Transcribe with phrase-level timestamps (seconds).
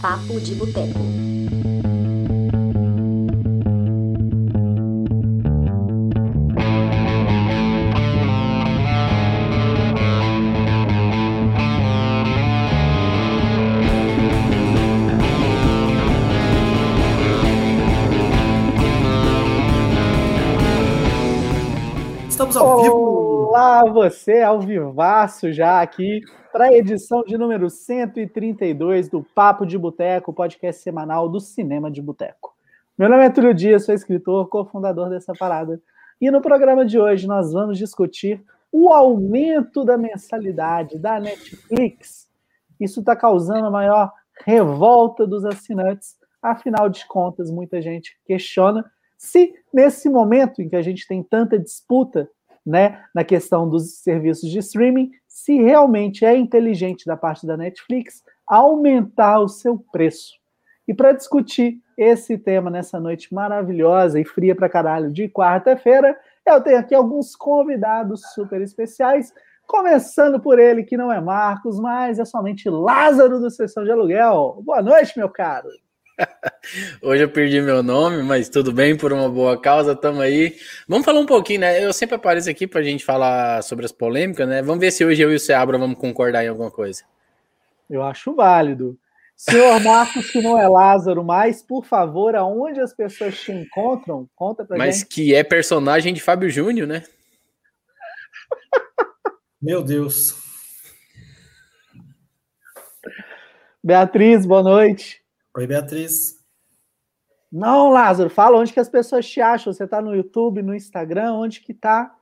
[0.00, 1.00] Papo de Boteco.
[22.28, 23.46] Estamos ao vivo.
[23.48, 26.20] Olá, você ao vivaço já aqui
[26.56, 32.00] para a edição de número 132 do Papo de Boteco, podcast semanal do Cinema de
[32.00, 32.56] Boteco.
[32.96, 35.78] Meu nome é Túlio Dias, sou escritor, cofundador dessa parada.
[36.18, 42.26] E no programa de hoje nós vamos discutir o aumento da mensalidade da Netflix.
[42.80, 44.10] Isso está causando a maior
[44.42, 46.16] revolta dos assinantes.
[46.40, 48.82] Afinal de contas, muita gente questiona
[49.18, 52.30] se nesse momento em que a gente tem tanta disputa
[52.66, 58.24] né, na questão dos serviços de streaming, se realmente é inteligente da parte da Netflix
[58.46, 60.32] aumentar o seu preço.
[60.88, 66.58] E para discutir esse tema nessa noite maravilhosa e fria para caralho de quarta-feira, eu
[66.62, 69.30] tenho aqui alguns convidados super especiais,
[69.66, 74.62] começando por ele, que não é Marcos, mas é somente Lázaro do Sessão de Aluguel.
[74.64, 75.68] Boa noite, meu caro.
[77.00, 80.56] Hoje eu perdi meu nome, mas tudo bem, por uma boa causa, tamo aí.
[80.88, 81.84] Vamos falar um pouquinho, né?
[81.84, 84.62] Eu sempre apareço aqui pra gente falar sobre as polêmicas, né?
[84.62, 87.04] Vamos ver se hoje eu e o Seabra vamos concordar em alguma coisa.
[87.88, 88.98] Eu acho válido.
[89.36, 94.26] Senhor Marcos, que não é Lázaro mais, por favor, aonde as pessoas te encontram?
[94.34, 95.04] Conta pra Mas gente.
[95.04, 97.02] Mas que é personagem de Fábio Júnior, né?
[99.60, 100.34] Meu Deus.
[103.84, 105.22] Beatriz, boa noite.
[105.56, 106.35] Oi, Beatriz.
[107.52, 109.72] Não, Lázaro, fala onde que as pessoas te acham.
[109.72, 112.12] Você tá no YouTube, no Instagram, onde que tá?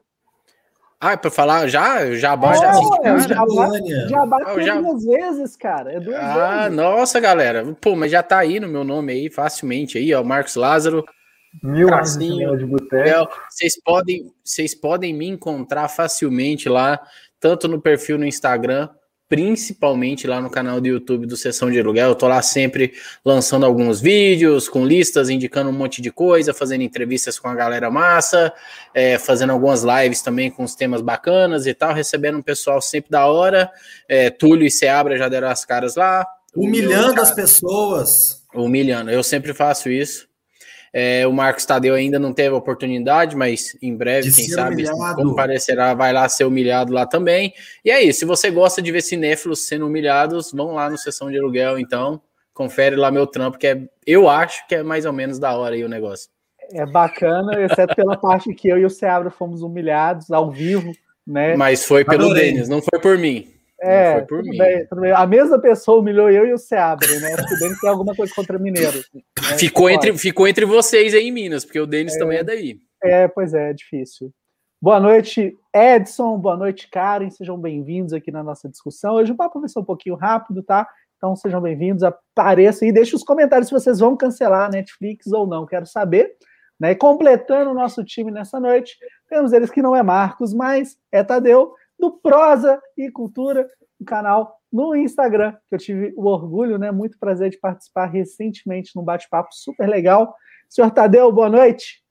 [1.01, 2.15] Ah, é pra falar já?
[2.15, 2.71] Já Oh, já,
[3.03, 5.93] é, já, já, Oh, já- duas vezes, cara.
[5.93, 6.77] É duas Ah, vezes.
[6.77, 7.77] nossa, galera.
[7.81, 11.05] Pô, mas já tá aí no meu nome aí, facilmente aí, ó, Marcos Lázaro.
[11.63, 13.33] Mil de Tracinho, cinema de boteco.
[13.49, 16.99] Vocês podem, vocês podem me encontrar facilmente lá,
[17.39, 18.89] tanto no perfil no Instagram,
[19.29, 22.11] principalmente lá no canal do YouTube do Sessão de Aluguel.
[22.11, 22.93] Eu tô lá sempre
[23.25, 27.91] lançando alguns vídeos com listas, indicando um monte de coisa, fazendo entrevistas com a galera
[27.91, 28.53] massa,
[28.95, 33.11] é, fazendo algumas lives também com os temas bacanas e tal, recebendo um pessoal sempre
[33.11, 33.71] da hora.
[34.09, 36.27] É, Túlio e Seabra já deram as caras lá.
[36.55, 38.45] Humilhando as pessoas.
[38.55, 40.29] Humilhando, eu sempre faço isso.
[40.97, 44.75] É, o Marcos Tadeu ainda não teve a oportunidade, mas em breve, De quem sabe,
[44.75, 45.17] humilhado.
[45.17, 47.53] como parecerá, vai lá ser humilhado lá também.
[47.85, 51.37] E aí, se você gosta de ver cinéfilos sendo humilhados, vão lá no Sessão de
[51.37, 52.23] Aluguel, então.
[52.53, 55.75] Confere lá meu trampo, que é, eu acho que é mais ou menos da hora
[55.75, 56.31] aí o negócio.
[56.73, 60.93] É bacana, exceto pela parte que eu e o Seabra fomos humilhados ao vivo,
[61.27, 61.57] né?
[61.57, 62.53] Mas foi pelo Adorei.
[62.53, 63.49] Denis, não foi por mim.
[63.85, 64.57] É, foi por mim.
[64.57, 65.13] bem, bem.
[65.13, 67.35] A mesma pessoa humilhou eu e o Seabra, né?
[67.35, 68.99] Acho que o Denis tem alguma coisa contra mineiro.
[69.15, 69.23] né?
[69.59, 69.95] Ficou Pode.
[69.95, 72.79] entre, ficou entre vocês aí em Minas, porque o Denis também é daí.
[73.03, 74.33] É, pois é, é difícil.
[74.81, 76.39] Boa noite, Edson.
[76.39, 77.31] Boa noite, Karen.
[77.31, 79.15] Sejam bem-vindos aqui na nossa discussão.
[79.15, 80.89] Hoje o papo vai ser um pouquinho rápido, tá?
[81.17, 85.47] Então sejam bem-vindos, apareçam e deixem os comentários se vocês vão cancelar a Netflix ou
[85.47, 85.65] não.
[85.65, 86.35] Quero saber.
[86.79, 86.91] Né?
[86.91, 88.97] E completando o nosso time nessa noite,
[89.29, 93.69] temos eles que não é Marcos, mas é Tadeu, do Prosa e Cultura,
[94.01, 96.91] um canal no Instagram, que eu tive o orgulho, né?
[96.91, 100.35] Muito prazer de participar recentemente num bate-papo super legal.
[100.69, 102.03] Senhor Tadeu, boa noite.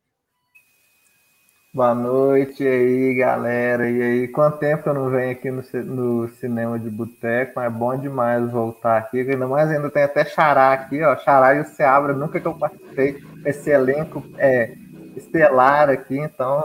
[1.74, 3.90] Boa noite aí, galera.
[3.90, 7.70] E aí, quanto tempo eu não venho aqui no, no cinema de boteco, mas é
[7.70, 9.20] bom demais voltar aqui.
[9.22, 11.18] Ainda mais ainda tem até Xará aqui, ó.
[11.18, 14.76] Xará e o Seabra, nunca que eu participei desse elenco é,
[15.18, 16.64] estelar aqui, então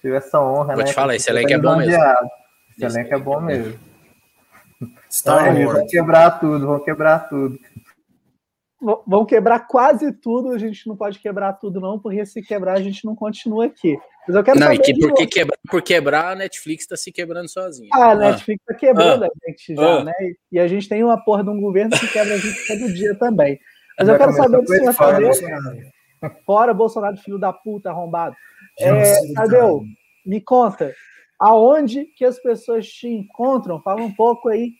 [0.00, 0.84] tive essa honra, Vou né?
[0.84, 1.98] te falar, esse elenco é bom mesmo.
[2.86, 3.78] Esse elenco é bom mesmo.
[5.10, 5.90] Star eles vão Wars.
[5.90, 7.58] quebrar tudo, vão quebrar tudo.
[9.06, 12.80] Vão quebrar quase tudo, a gente não pode quebrar tudo, não, porque se quebrar, a
[12.80, 13.94] gente não continua aqui.
[14.26, 15.26] Mas eu quero Não, e que, porque você.
[15.26, 17.90] quebrar, por quebrar, a Netflix tá se quebrando sozinha.
[17.92, 20.04] Ah, a Netflix tá quebrando a gente já, Ah.
[20.04, 20.12] né?
[20.50, 23.14] E a gente tem uma porra de um governo que quebra a gente todo dia
[23.18, 23.60] também.
[23.98, 25.76] Mas eu quero saber do senhor Tadeu, Bolsonaro.
[26.46, 28.34] fora Bolsonaro, filho da puta, arrombado.
[28.78, 29.82] É, Tadeu,
[30.24, 30.94] me conta,
[31.40, 33.80] aonde que as pessoas te encontram?
[33.80, 34.74] Fala um pouco aí.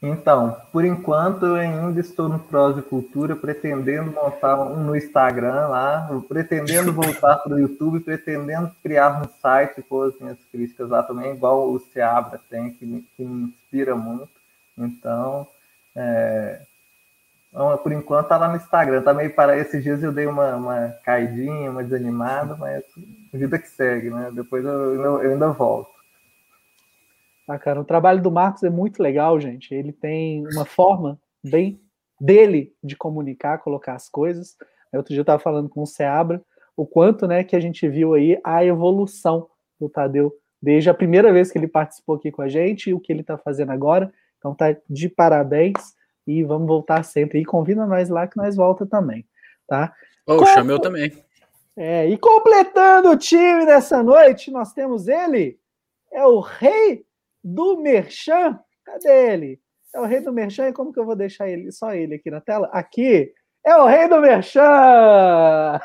[0.00, 5.66] Então, por enquanto eu ainda estou no Prós e Cultura, pretendendo montar um no Instagram
[5.66, 11.02] lá, pretendendo voltar para o YouTube, pretendendo criar um site com as minhas críticas lá
[11.02, 14.30] também, igual o Seabra tem, que me, que me inspira muito.
[14.78, 15.48] Então,
[15.96, 16.62] é,
[17.48, 19.02] então, por enquanto tá lá no Instagram.
[19.02, 22.84] Tá meio para esses dias eu dei uma, uma caidinha, uma desanimada, mas
[23.32, 24.30] vida que segue, né?
[24.34, 25.90] Depois eu, eu, eu ainda volto.
[27.46, 29.74] Ah, cara, o trabalho do Marcos é muito legal, gente.
[29.74, 31.80] Ele tem uma forma bem
[32.20, 34.56] dele de comunicar, colocar as coisas.
[34.92, 36.42] Outro dia eu estava falando com o Seabra
[36.76, 39.48] o quanto né, que a gente viu aí a evolução
[39.80, 40.32] do Tadeu
[40.62, 43.22] desde a primeira vez que ele participou aqui com a gente e o que ele
[43.22, 44.12] está fazendo agora.
[44.38, 45.94] Então tá de parabéns
[46.24, 47.40] e vamos voltar sempre.
[47.40, 49.26] E convida nós lá que nós volta também,
[49.66, 49.92] tá?
[50.26, 51.10] Oh, chamei eu também.
[51.80, 55.60] É, e completando o time dessa noite, nós temos ele,
[56.12, 57.06] é o rei
[57.42, 58.58] do Merchan.
[58.84, 59.60] Cadê ele?
[59.94, 62.32] É o rei do Merchan, e como que eu vou deixar ele, só ele aqui
[62.32, 62.68] na tela?
[62.72, 63.32] Aqui,
[63.64, 65.78] é o rei do Merchan!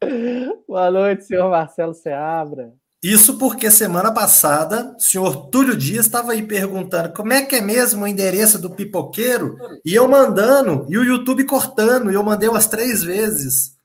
[0.66, 2.74] Boa noite, senhor Marcelo Seabra.
[3.06, 7.60] Isso porque semana passada o senhor Túlio Dias estava aí perguntando como é que é
[7.60, 12.48] mesmo o endereço do pipoqueiro, e eu mandando, e o YouTube cortando, e eu mandei
[12.48, 13.76] umas três vezes.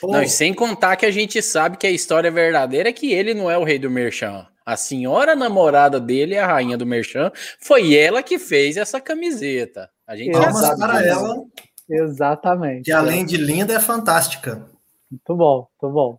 [0.00, 0.10] Pô.
[0.10, 3.34] Não, e sem contar que a gente sabe que a história verdadeira é que ele
[3.34, 4.46] não é o rei do Merchan.
[4.64, 7.30] A senhora namorada dele, a rainha do Merchan,
[7.60, 9.90] foi ela que fez essa camiseta.
[10.06, 11.10] A gente Palmas já sabe para disso.
[11.10, 11.44] ela.
[11.90, 12.84] Exatamente.
[12.84, 14.66] Que além de linda, é fantástica.
[15.10, 16.18] Muito bom, muito bom.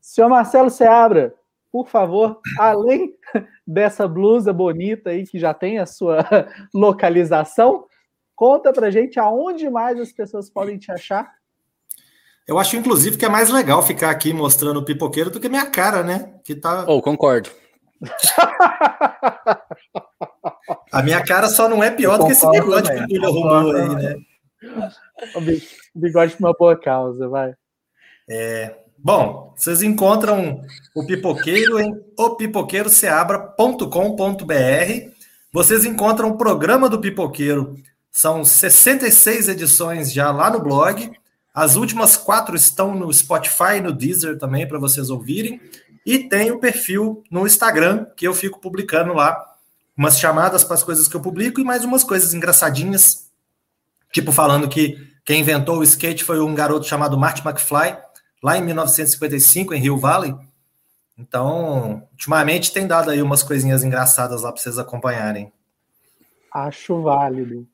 [0.00, 1.32] Senhor Marcelo Seabra,
[1.74, 3.12] por favor, além
[3.66, 6.24] dessa blusa bonita aí que já tem a sua
[6.72, 7.86] localização,
[8.36, 11.28] conta pra gente aonde mais as pessoas podem te achar.
[12.46, 15.66] Eu acho, inclusive, que é mais legal ficar aqui mostrando o pipoqueiro do que minha
[15.66, 16.34] cara, né?
[16.44, 16.84] Que tá.
[16.86, 17.50] Oh, concordo.
[20.92, 23.08] A minha cara só não é pior do que esse bigode também.
[23.08, 24.14] que o Túlio arrumou aí, né?
[25.34, 27.52] O bigode por uma boa causa, vai.
[28.30, 30.62] É, bom, vocês encontram
[30.94, 35.10] o Pipoqueiro em opipoqueiroceabra.com.br.
[35.52, 37.76] Vocês encontram o programa do Pipoqueiro.
[38.10, 41.12] São 66 edições já lá no blog.
[41.54, 45.60] As últimas quatro estão no Spotify no Deezer também para vocês ouvirem.
[46.04, 49.42] E tem o perfil no Instagram que eu fico publicando lá
[49.96, 53.30] umas chamadas para as coisas que eu publico e mais umas coisas engraçadinhas,
[54.12, 57.96] tipo falando que quem inventou o skate foi um garoto chamado Marty McFly
[58.44, 60.34] lá em 1955, em Rio Valley.
[61.18, 65.50] Então, ultimamente tem dado aí umas coisinhas engraçadas lá para vocês acompanharem.
[66.52, 67.66] Acho válido.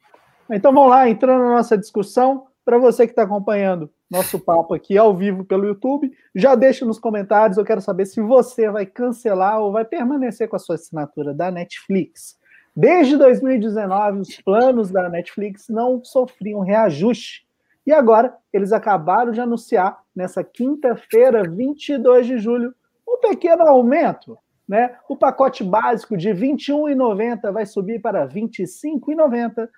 [0.49, 2.47] Então vamos lá, entrando na nossa discussão.
[2.65, 7.01] Para você que está acompanhando nosso papo aqui ao vivo pelo YouTube, já deixa nos
[7.01, 7.59] comentários.
[7.59, 11.51] Eu quero saber se você vai cancelar ou vai permanecer com a sua assinatura da
[11.51, 12.39] Netflix.
[12.77, 17.45] Desde 2019, os planos da Netflix não sofriam reajuste.
[17.87, 22.75] E agora, eles acabaram de anunciar, nessa quinta-feira, 22 de julho,
[23.09, 24.37] um pequeno aumento.
[24.69, 24.95] Né?
[25.09, 29.69] O pacote básico de R$ 21,90 vai subir para R$ 25,90.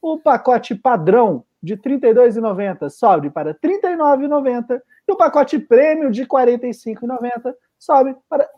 [0.00, 4.80] O pacote padrão de R$ 32,90 sobe para R$ 39,90.
[5.08, 8.50] E o pacote prêmio de R$ 45,90 sobe para R$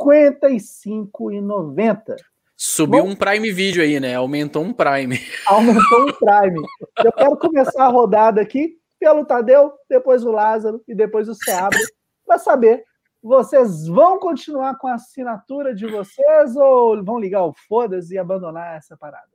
[0.00, 2.16] 55,90.
[2.60, 4.16] Subiu Bom, um Prime Video aí, né?
[4.16, 5.16] Aumentou um Prime.
[5.46, 6.60] Aumentou um Prime.
[7.04, 11.78] Eu quero começar a rodada aqui pelo Tadeu, depois o Lázaro e depois o Seabra,
[12.26, 12.82] para saber,
[13.22, 18.76] vocês vão continuar com a assinatura de vocês ou vão ligar o foda-se e abandonar
[18.76, 19.30] essa parada?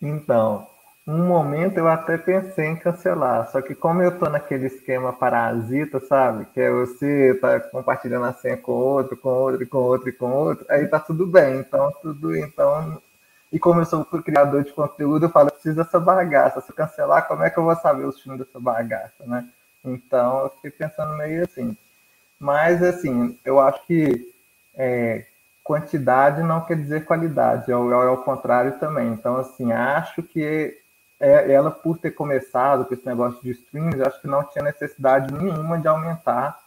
[0.00, 0.64] Então,
[1.06, 5.98] um momento eu até pensei em cancelar, só que como eu tô naquele esquema parasita,
[6.00, 6.46] sabe?
[6.54, 10.30] Que é você tá compartilhando a senha com outro, com outro, com outro e com
[10.30, 11.58] outro, aí tá tudo bem.
[11.58, 12.36] Então, tudo.
[12.36, 13.02] Então.
[13.52, 16.60] E como eu sou criador de conteúdo, eu falo, eu preciso dessa bagaça.
[16.60, 19.46] Se eu cancelar, como é que eu vou saber os filmes dessa bagaça, né?
[19.84, 21.76] Então, eu fiquei pensando meio assim.
[22.38, 24.32] Mas, assim, eu acho que
[24.74, 25.26] é,
[25.62, 29.08] quantidade não quer dizer qualidade, é o, é o contrário também.
[29.08, 30.81] Então, assim, acho que
[31.22, 35.32] é, ela, por ter começado com esse negócio de streams, acho que não tinha necessidade
[35.32, 36.58] nenhuma de aumentar,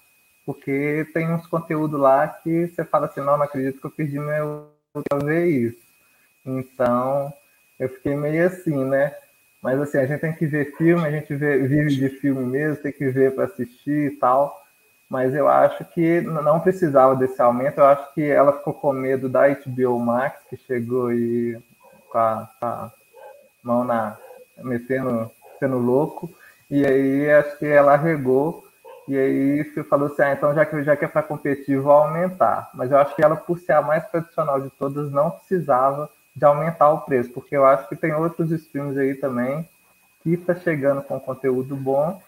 [0.46, 4.18] porque tem uns conteúdos lá que você fala assim, não, não acredito que eu perdi
[4.18, 4.70] meu
[5.10, 5.84] pra ver isso.
[6.46, 7.34] Então,
[7.78, 9.14] eu fiquei meio assim, né?
[9.62, 12.82] Mas assim, a gente tem que ver filme, a gente vê, vive de filme mesmo,
[12.82, 14.64] tem que ver para assistir e tal.
[15.10, 17.80] Mas eu acho que não precisava desse aumento.
[17.80, 21.62] Eu acho que ela ficou com medo da HBO Max, que chegou e
[22.10, 22.92] com a, com a
[23.64, 24.18] mão na,
[24.58, 26.30] metendo, sendo louco,
[26.70, 28.66] e aí acho que ela regou,
[29.08, 32.70] e aí falou assim, ah, então já que, já que é para competir, vou aumentar.
[32.74, 36.44] Mas eu acho que ela, por ser a mais tradicional de todas, não precisava de
[36.44, 39.68] aumentar o preço, porque eu acho que tem outros streams aí também
[40.24, 42.20] que está chegando com conteúdo bom,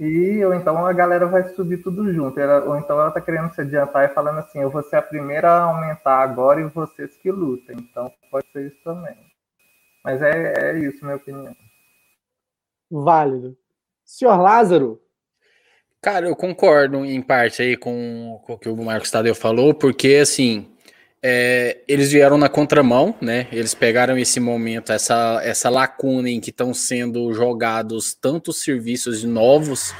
[0.00, 3.54] e ou então a galera vai subir tudo junto, ela, ou então ela está querendo
[3.54, 7.16] se adiantar e falando assim, eu vou ser a primeira a aumentar agora e vocês
[7.16, 7.76] que lutem.
[7.78, 9.14] Então pode ser isso também.
[10.02, 11.54] Mas é, é isso, minha opinião.
[13.02, 13.56] Válido.
[14.04, 15.00] Senhor Lázaro?
[16.00, 20.18] Cara, eu concordo em parte aí com, com o que o Marcos Tadeu falou, porque
[20.20, 20.66] assim,
[21.22, 23.48] é, eles vieram na contramão, né?
[23.50, 29.94] Eles pegaram esse momento, essa, essa lacuna em que estão sendo jogados tantos serviços novos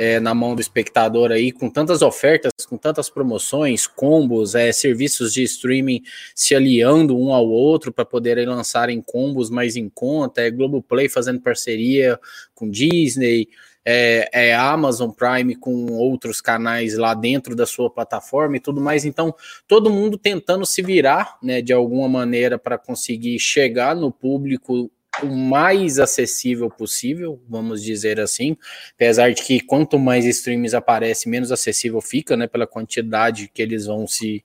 [0.00, 5.34] é, na mão do espectador aí, com tantas ofertas, com tantas promoções, combos, é, serviços
[5.34, 6.02] de streaming
[6.34, 11.42] se aliando um ao outro para poderem lançarem combos mais em conta, é Globoplay fazendo
[11.42, 12.18] parceria
[12.54, 13.46] com Disney,
[13.84, 19.04] é, é, Amazon Prime com outros canais lá dentro da sua plataforma e tudo mais.
[19.04, 19.34] Então,
[19.68, 24.90] todo mundo tentando se virar, né, de alguma maneira para conseguir chegar no público
[25.22, 28.56] o mais acessível possível, vamos dizer assim,
[28.94, 33.86] apesar de que quanto mais streams aparece, menos acessível fica, né, pela quantidade que eles
[33.86, 34.44] vão se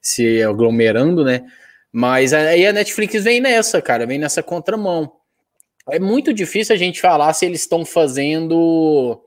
[0.00, 1.44] se aglomerando, né?
[1.92, 5.12] Mas aí a Netflix vem nessa, cara, vem nessa contramão
[5.90, 9.22] é muito difícil a gente falar se eles estão fazendo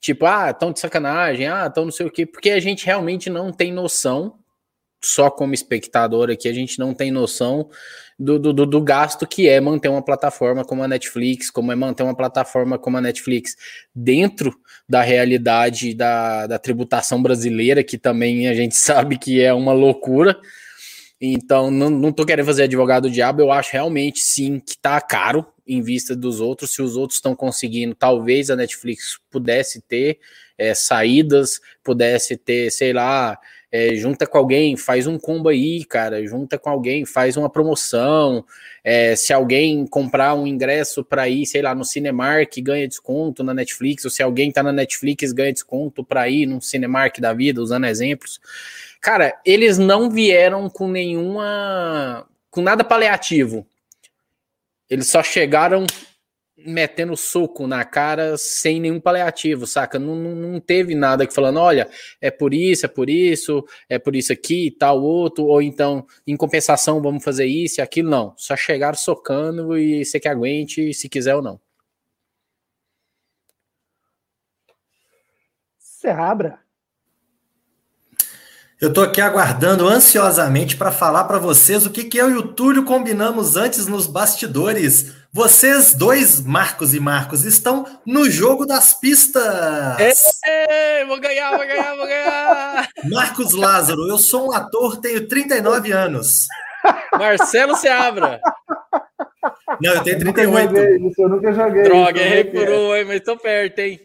[0.00, 3.28] tipo, ah, estão de sacanagem, ah, estão não sei o quê, porque a gente realmente
[3.28, 4.38] não tem noção,
[5.00, 7.68] só como espectador aqui, a gente não tem noção
[8.18, 12.02] do, do, do, gasto que é manter uma plataforma como a Netflix, como é manter
[12.02, 13.54] uma plataforma como a Netflix
[13.94, 14.52] dentro
[14.88, 20.36] da realidade da, da tributação brasileira, que também a gente sabe que é uma loucura.
[21.20, 25.00] Então, não, não tô querendo fazer advogado do diabo, eu acho realmente sim que tá
[25.00, 26.72] caro em vista dos outros.
[26.72, 30.18] Se os outros estão conseguindo, talvez a Netflix pudesse ter
[30.56, 33.38] é, saídas, pudesse ter, sei lá,
[33.70, 38.44] é, junta com alguém, faz um combo aí, cara, junta com alguém, faz uma promoção.
[38.82, 43.52] É, se alguém comprar um ingresso para ir, sei lá, no Cinemark, ganha desconto na
[43.52, 47.60] Netflix, ou se alguém tá na Netflix, ganha desconto para ir no Cinemark da vida,
[47.60, 48.40] usando exemplos.
[49.00, 52.26] Cara, eles não vieram com nenhuma.
[52.50, 53.66] com nada paliativo.
[54.88, 55.84] Eles só chegaram
[56.66, 59.98] metendo soco na cara sem nenhum paliativo, saca?
[59.98, 61.88] Não, não, não, teve nada que falando, olha,
[62.20, 66.06] é por isso, é por isso, é por isso aqui e tal, outro, ou então,
[66.26, 68.34] em compensação, vamos fazer isso e aquilo, não.
[68.36, 71.60] Só chegaram socando e você que aguente, se quiser ou não.
[75.78, 76.67] Seabra.
[78.80, 82.46] Eu estou aqui aguardando ansiosamente para falar para vocês o que, que eu e o
[82.46, 85.16] Túlio combinamos antes nos bastidores.
[85.32, 89.42] Vocês dois, Marcos e Marcos, estão no jogo das pistas.
[90.46, 92.88] É, vou ganhar, vou ganhar, vou ganhar.
[93.10, 96.46] Marcos Lázaro, eu sou um ator, tenho 39 anos.
[97.14, 98.40] Marcelo Seabra.
[99.82, 100.46] Não, eu tenho 38.
[100.46, 101.82] Eu nunca joguei, isso, eu nunca joguei.
[101.82, 104.00] Droga, recuou, hein, mas tô perto, hein?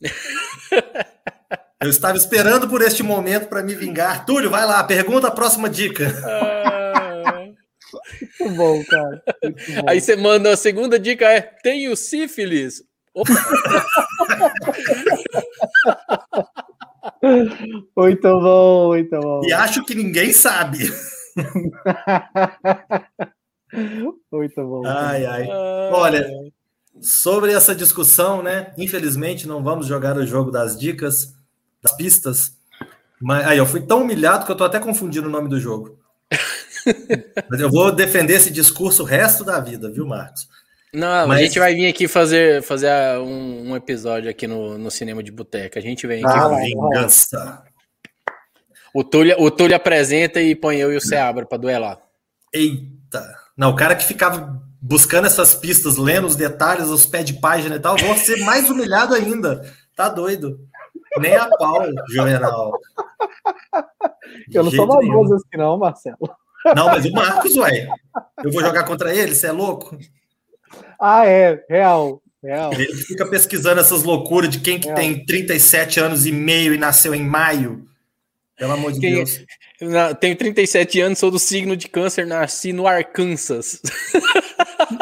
[1.80, 4.24] Eu estava esperando por este momento para me vingar.
[4.24, 6.06] Túlio, vai lá, pergunta a próxima dica.
[6.24, 7.44] Ah,
[8.40, 9.22] muito bom, cara.
[9.42, 9.82] Muito bom.
[9.88, 12.82] Aí você manda a segunda dica é: tenho sífilis.
[17.96, 19.42] muito bom, muito bom.
[19.44, 20.90] E acho que ninguém sabe.
[24.32, 24.82] muito bom.
[24.86, 25.46] Ai, ai.
[25.92, 26.26] Olha,
[27.00, 28.72] sobre essa discussão, né?
[28.78, 31.34] Infelizmente não vamos jogar o jogo das dicas
[31.84, 32.52] das pistas.
[33.20, 35.98] Mas aí eu fui tão humilhado que eu tô até confundindo o nome do jogo.
[37.50, 40.48] Mas eu vou defender esse discurso o resto da vida, viu, Marcos?
[40.92, 41.38] Não, Mas...
[41.38, 45.30] a gente vai vir aqui fazer, fazer um, um episódio aqui no, no Cinema de
[45.30, 45.78] Boteca.
[45.78, 46.38] A gente vem aqui.
[46.38, 47.62] Ah, vingança.
[48.94, 51.98] O Túlio, o Túlio apresenta e põe eu e o Seabra para duelar.
[52.52, 53.36] Eita!
[53.56, 57.76] Não, o cara que ficava buscando essas pistas, lendo os detalhes, os pés de página
[57.76, 59.62] e tal, vou ser mais humilhado ainda.
[59.96, 60.60] Tá doido.
[61.18, 62.72] Nem a pau, Juvenal.
[64.52, 66.18] Eu não sou maldoso assim, não, Marcelo.
[66.74, 67.88] Não, mas o Marcos, ué.
[68.42, 69.98] Eu vou jogar contra ele, você é louco?
[71.00, 72.22] Ah, é, real.
[72.42, 72.72] Real.
[72.72, 74.96] Ele fica pesquisando essas loucuras de quem que real.
[74.96, 77.86] tem 37 anos e meio e nasceu em maio.
[78.56, 79.14] Pelo amor de quem...
[79.14, 79.44] Deus.
[80.20, 83.80] Tenho 37 anos, sou do signo de câncer, nasci no Arkansas.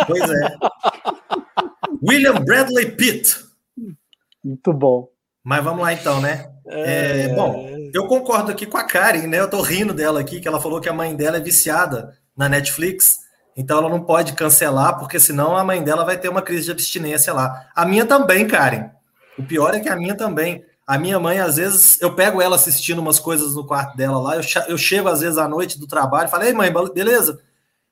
[0.06, 0.56] Pois é.
[2.08, 3.36] William Bradley Pitt.
[4.42, 5.08] Muito bom.
[5.44, 6.48] Mas vamos lá então, né?
[6.66, 7.22] É...
[7.22, 9.40] É, bom, eu concordo aqui com a Karen, né?
[9.40, 12.48] Eu tô rindo dela aqui, que ela falou que a mãe dela é viciada na
[12.48, 13.18] Netflix,
[13.56, 16.70] então ela não pode cancelar, porque senão a mãe dela vai ter uma crise de
[16.70, 17.68] abstinência lá.
[17.74, 18.90] A minha também, Karen.
[19.38, 20.64] O pior é que a minha também.
[20.86, 24.36] A minha mãe, às vezes, eu pego ela assistindo umas coisas no quarto dela lá,
[24.36, 27.40] eu, eu chego às vezes à noite do trabalho e falo, ei mãe, beleza?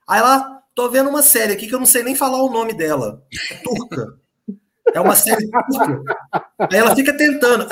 [0.09, 2.73] Aí lá, tô vendo uma série aqui que eu não sei nem falar o nome
[2.73, 3.23] dela.
[3.51, 4.21] É turca.
[4.95, 6.17] É uma série turca.
[6.59, 7.67] Aí ela fica tentando.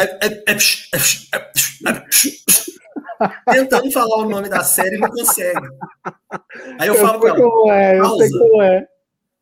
[3.51, 5.69] tentando falar o nome da série e não consegue.
[6.79, 8.25] Aí eu, eu falo pra ela, é, pausa.
[8.63, 8.87] É.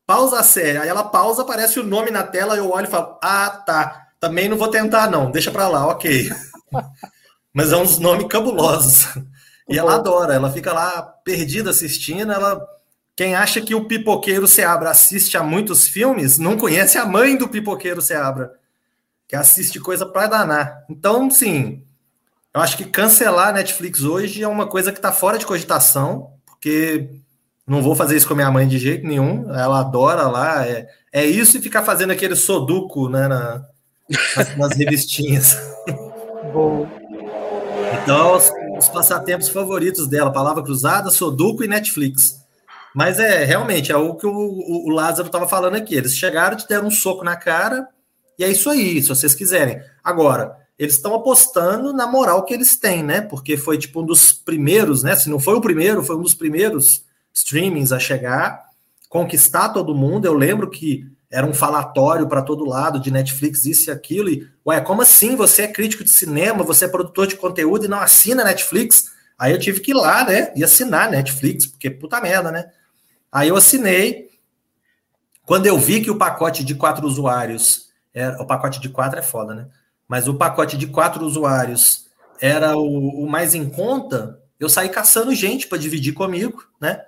[0.07, 0.79] Pausa a série.
[0.79, 4.07] Aí ela pausa, aparece o nome na tela, eu olho e falo, ah, tá.
[4.19, 5.31] Também não vou tentar, não.
[5.31, 6.31] Deixa pra lá, ok.
[7.53, 9.09] Mas é uns nomes cabulosos.
[9.69, 12.65] E ela adora, ela fica lá perdida assistindo, ela
[13.17, 17.49] quem acha que o Pipoqueiro Seabra assiste a muitos filmes, não conhece a mãe do
[17.49, 18.53] Pipoqueiro Seabra,
[19.27, 20.85] que assiste coisa para danar.
[20.89, 21.83] Então, sim,
[22.55, 26.31] eu acho que cancelar a Netflix hoje é uma coisa que está fora de cogitação,
[26.45, 27.09] porque
[27.67, 29.53] não vou fazer isso com a minha mãe de jeito nenhum.
[29.53, 30.67] Ela adora lá.
[30.67, 33.63] É, é isso e ficar fazendo aquele soduco né, na,
[34.37, 35.57] nas, nas revistinhas.
[36.53, 36.89] Bom.
[38.03, 42.46] Então, os, os, passatempos favoritos dela, palavra cruzada, soduco e Netflix.
[42.97, 45.95] Mas é realmente é o que o, o, Lázaro estava falando aqui.
[45.95, 47.87] Eles chegaram, te deram um soco na cara,
[48.39, 49.83] e é isso aí, se vocês quiserem.
[50.03, 53.21] Agora, eles estão apostando na moral que eles têm, né?
[53.21, 55.15] Porque foi tipo um dos primeiros, né?
[55.15, 58.65] Se não foi o primeiro, foi um dos primeiros streamings a chegar,
[59.11, 60.25] conquistar todo mundo.
[60.25, 64.31] Eu lembro que era um falatório para todo lado de Netflix, isso e aquilo.
[64.31, 65.37] E, ué, como assim?
[65.37, 69.11] Você é crítico de cinema, você é produtor de conteúdo e não assina Netflix?
[69.39, 70.51] Aí eu tive que ir lá, né?
[70.57, 72.71] E assinar Netflix, porque puta merda, né?
[73.31, 74.27] Aí eu assinei.
[75.45, 79.23] Quando eu vi que o pacote de quatro usuários, era, o pacote de quatro é
[79.23, 79.69] foda, né?
[80.09, 82.07] Mas o pacote de quatro usuários
[82.41, 87.01] era o, o mais em conta, eu saí caçando gente para dividir comigo, né?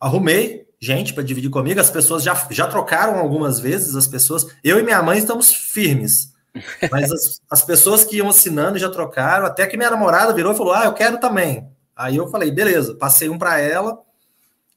[0.00, 1.80] Arrumei gente para dividir comigo.
[1.80, 4.46] As pessoas já, já trocaram algumas vezes, as pessoas.
[4.62, 6.32] Eu e minha mãe estamos firmes.
[6.90, 10.56] Mas as, as pessoas que iam assinando já trocaram, até que minha namorada virou e
[10.56, 11.68] falou: Ah, eu quero também.
[11.96, 13.98] Aí eu falei, beleza, passei um para ela.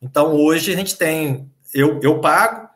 [0.01, 2.67] Então hoje a gente tem, eu, eu pago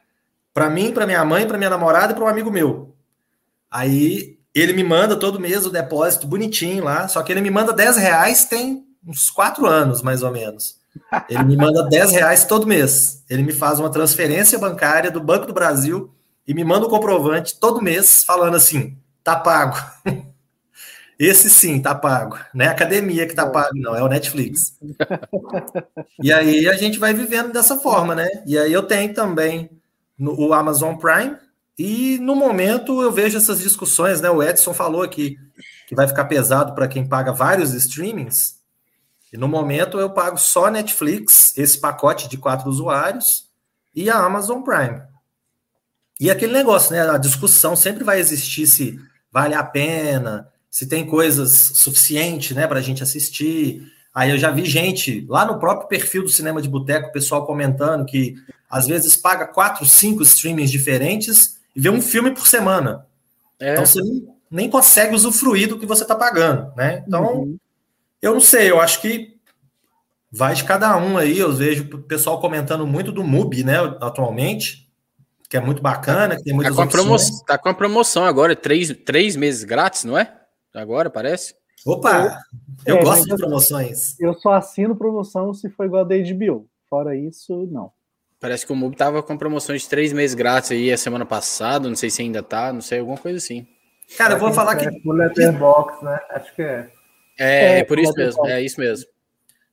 [0.53, 2.95] para mim, para minha mãe, para minha namorada e para um amigo meu.
[3.69, 7.71] Aí ele me manda todo mês o depósito bonitinho lá, só que ele me manda
[7.71, 10.79] 10 reais tem uns quatro anos, mais ou menos.
[11.29, 13.23] Ele me manda 10 reais todo mês.
[13.29, 16.13] Ele me faz uma transferência bancária do Banco do Brasil
[16.45, 19.77] e me manda um comprovante todo mês falando assim: tá pago.
[21.23, 22.35] Esse sim, tá pago.
[22.51, 24.75] Não é a academia que tá pago, não, é o Netflix.
[26.19, 28.27] e aí a gente vai vivendo dessa forma, né?
[28.43, 29.69] E aí eu tenho também
[30.17, 31.37] no, o Amazon Prime,
[31.77, 34.31] e no momento eu vejo essas discussões, né?
[34.31, 35.37] O Edson falou aqui
[35.87, 38.55] que vai ficar pesado para quem paga vários streamings.
[39.31, 43.47] E no momento eu pago só Netflix, esse pacote de quatro usuários,
[43.93, 45.03] e a Amazon Prime.
[46.19, 47.07] E aquele negócio, né?
[47.07, 48.99] A discussão sempre vai existir se
[49.31, 53.91] vale a pena, se tem coisas suficiente, né, para a gente assistir.
[54.15, 57.45] Aí eu já vi gente lá no próprio perfil do Cinema de Boteco, o pessoal
[57.45, 58.35] comentando que
[58.69, 63.05] às vezes paga quatro, cinco streamings diferentes e vê um filme por semana.
[63.59, 63.73] É.
[63.73, 67.03] Então você nem, nem, consegue usufruir do que você está pagando, né?
[67.05, 67.57] Então, uhum.
[68.21, 69.35] eu não sei, eu acho que
[70.31, 71.37] vai de cada um aí.
[71.37, 74.89] Eu vejo o pessoal comentando muito do MUBI, né, atualmente,
[75.49, 77.41] que é muito bacana, que tem muitas tá com opções.
[77.43, 80.40] Tá com a promoção agora, três, três meses grátis, não é?
[80.73, 81.55] Agora, parece?
[81.85, 82.39] Opa!
[82.85, 84.19] Eu, eu é, gosto de promoções.
[84.19, 86.67] Eu só assino promoção se for igual a da HBO.
[86.89, 87.91] Fora isso, não.
[88.39, 91.87] Parece que o MUB tava com promoções de três meses grátis aí a semana passada,
[91.87, 93.67] não sei se ainda tá, não sei, alguma coisa assim.
[94.17, 94.87] Cara, eu vou falar que.
[95.07, 96.19] O Letterbox, né?
[96.31, 96.89] Acho que é.
[97.39, 99.05] É, é por isso mesmo, é isso mesmo.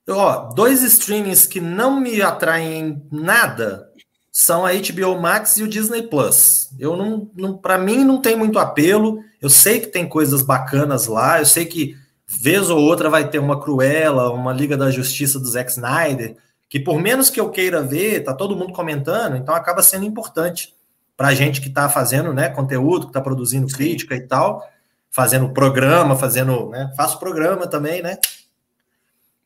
[0.07, 3.89] Ó, dois streamings que não me atraem nada
[4.31, 6.69] são a HBO Max e o Disney Plus.
[6.79, 9.23] Eu não, não para mim não tem muito apelo.
[9.41, 11.97] Eu sei que tem coisas bacanas lá, eu sei que
[12.27, 16.35] vez ou outra vai ter uma Cruella, uma Liga da Justiça do Zack Snyder,
[16.69, 20.75] que por menos que eu queira ver, tá todo mundo comentando, então acaba sendo importante
[21.17, 24.63] para a gente que está fazendo né, conteúdo, que está produzindo crítica e tal,
[25.09, 28.17] fazendo programa, fazendo, né, faço programa também, né?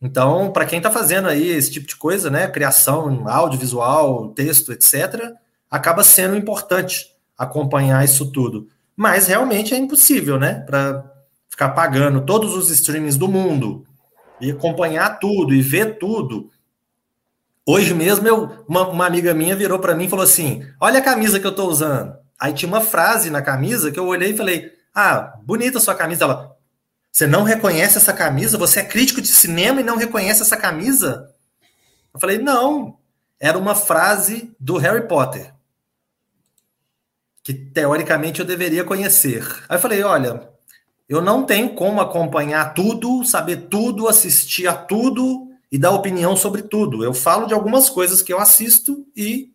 [0.02, 5.32] Então, para quem está fazendo aí esse tipo de coisa, né, criação audiovisual, texto, etc.,
[5.72, 8.68] acaba sendo importante acompanhar isso tudo.
[8.96, 11.04] Mas realmente é impossível, né, para
[11.50, 13.86] ficar pagando todos os streamings do mundo
[14.40, 16.50] e acompanhar tudo e ver tudo.
[17.66, 21.04] Hoje mesmo, eu, uma, uma amiga minha virou para mim e falou assim: Olha a
[21.04, 22.14] camisa que eu estou usando.
[22.40, 26.26] Aí tinha uma frase na camisa que eu olhei e falei: Ah, bonita sua camisa.
[26.26, 26.54] Ela,
[27.14, 28.58] você não reconhece essa camisa?
[28.58, 31.32] Você é crítico de cinema e não reconhece essa camisa?
[32.12, 32.98] Eu falei, não.
[33.40, 35.54] Era uma frase do Harry Potter.
[37.44, 39.46] Que teoricamente eu deveria conhecer.
[39.68, 40.50] Aí eu falei, olha,
[41.08, 46.62] eu não tenho como acompanhar tudo, saber tudo, assistir a tudo e dar opinião sobre
[46.64, 47.04] tudo.
[47.04, 49.52] Eu falo de algumas coisas que eu assisto e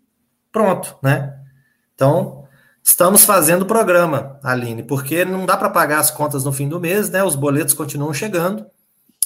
[0.52, 1.34] pronto, né?
[1.94, 2.38] Então,
[2.88, 6.80] Estamos fazendo o programa, Aline, porque não dá para pagar as contas no fim do
[6.80, 7.22] mês, né?
[7.22, 8.64] Os boletos continuam chegando.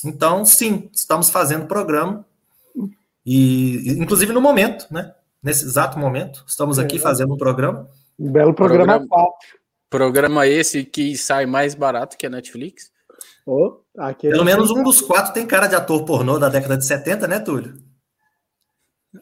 [0.04, 2.26] Então, sim, estamos fazendo o programa.
[3.24, 5.14] E, inclusive, no momento, né?
[5.40, 7.88] Nesse exato momento, estamos aqui é, fazendo um programa.
[8.22, 9.32] Um belo programa, programa
[9.90, 12.92] Programa esse que sai mais barato que a Netflix.
[13.44, 13.80] Oh,
[14.20, 17.40] Pelo menos um dos quatro tem cara de ator pornô da década de 70, né,
[17.40, 17.74] Túlio?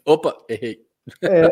[0.05, 0.85] Opa, errei.
[1.23, 1.51] É,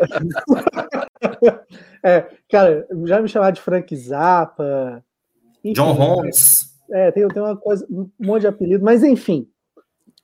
[2.06, 5.04] é cara, já me chamar de Frank Zappa.
[5.64, 6.60] Enfim, John Holmes.
[6.92, 9.50] É, tem, tem uma coisa, um monte de apelido, mas enfim.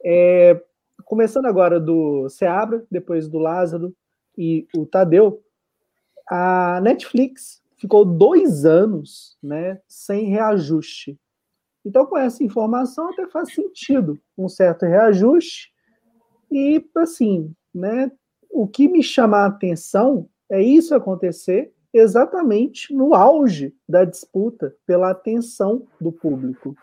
[0.04, 0.62] É,
[1.04, 3.92] começando agora do Seabra, depois do Lázaro
[4.38, 5.42] e o Tadeu,
[6.28, 11.18] a Netflix ficou dois anos né, sem reajuste.
[11.84, 15.70] Então, com essa informação, até faz sentido um certo reajuste.
[16.50, 18.10] E, assim, né,
[18.50, 25.10] o que me chama a atenção é isso acontecer exatamente no auge da disputa pela
[25.10, 26.76] atenção do público.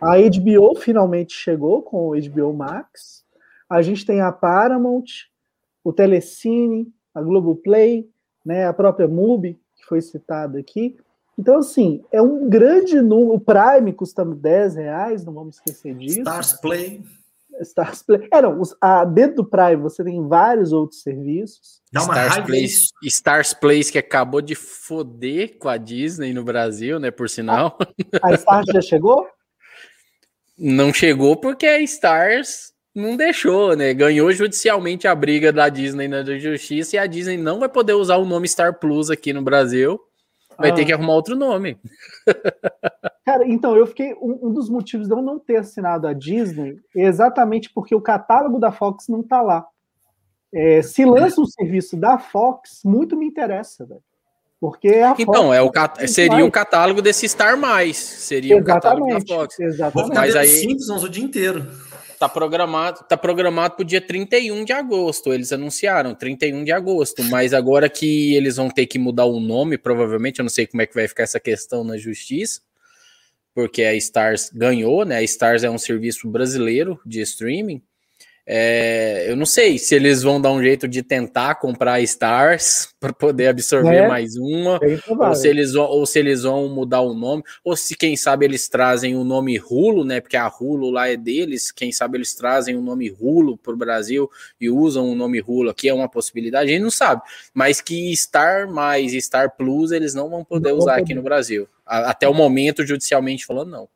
[0.00, 3.24] A HBO finalmente chegou com o HBO Max.
[3.70, 5.04] A gente tem a Paramount,
[5.84, 8.10] o Telecine, a Globoplay,
[8.44, 10.96] né, a própria MUBI, que foi citada aqui.
[11.38, 13.34] Então, assim, é um grande número.
[13.34, 16.18] O Prime custa 10 reais, não vamos esquecer disso.
[16.18, 17.02] Stars Play.
[17.60, 18.28] Stars Play.
[18.32, 21.80] É, não, a, dentro do Prime você tem vários outros serviços.
[21.90, 26.98] Dá uma Stars, Place, Stars Place que acabou de foder com a Disney no Brasil,
[26.98, 27.10] né?
[27.10, 27.78] Por sinal.
[28.22, 29.26] A, a Stars já chegou?
[30.58, 33.94] Não chegou porque a Stars não deixou, né?
[33.94, 38.16] Ganhou judicialmente a briga da Disney na justiça e a Disney não vai poder usar
[38.16, 40.00] o nome Star Plus aqui no Brasil.
[40.58, 40.74] Vai ah.
[40.74, 41.78] ter que arrumar outro nome.
[43.24, 44.14] Cara, então, eu fiquei.
[44.14, 48.00] Um, um, dos motivos de eu não ter assinado a Disney é exatamente porque o
[48.00, 49.66] catálogo da Fox não tá lá.
[50.54, 54.02] É, se lança um serviço da Fox, muito me interessa, velho.
[54.60, 56.08] Porque é a então, Fox é o cat...
[56.08, 57.96] seria o catálogo desse Star Mais.
[57.96, 59.58] Seria exatamente, o catálogo da Fox.
[59.58, 60.14] Exatamente.
[60.14, 61.66] Mas aí Simpsons o dia inteiro.
[62.22, 65.32] Tá programado, tá programado para o dia 31 de agosto.
[65.32, 69.76] Eles anunciaram 31 de agosto, mas agora que eles vão ter que mudar o nome,
[69.76, 72.60] provavelmente, eu não sei como é que vai ficar essa questão na justiça,
[73.52, 75.16] porque a Stars ganhou, né?
[75.16, 77.82] A Stars é um serviço brasileiro de streaming.
[78.44, 83.12] É, eu não sei se eles vão dar um jeito de tentar comprar Stars para
[83.12, 87.14] poder absorver é, mais uma, ou se, eles vão, ou se eles vão mudar o
[87.14, 90.20] nome, ou se quem sabe eles trazem o nome Rulo, né?
[90.20, 93.76] Porque a Rulo lá é deles, quem sabe eles trazem o nome Rulo para o
[93.76, 94.28] Brasil
[94.60, 97.22] e usam o nome Rulo aqui, é uma possibilidade, a gente não sabe.
[97.54, 101.68] Mas que Star mais Star Plus eles não vão poder não usar aqui no Brasil.
[101.86, 103.88] Até o momento, judicialmente falando, não.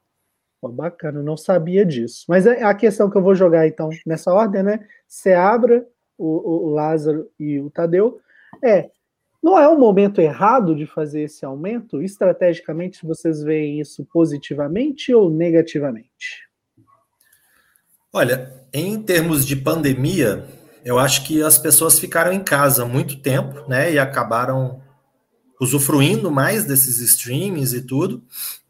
[0.63, 2.25] Bacana, não sabia disso.
[2.29, 4.87] Mas é a questão que eu vou jogar, então, nessa ordem, né?
[5.07, 5.87] Seabra,
[6.19, 8.21] o, o Lázaro e o Tadeu,
[8.63, 8.91] é.
[9.43, 12.03] Não é um momento errado de fazer esse aumento?
[12.03, 16.49] Estrategicamente, vocês veem isso positivamente ou negativamente?
[18.13, 20.47] Olha, em termos de pandemia,
[20.85, 23.93] eu acho que as pessoas ficaram em casa muito tempo, né?
[23.93, 24.81] E acabaram
[25.61, 28.25] usufruindo mais desses streams e tudo.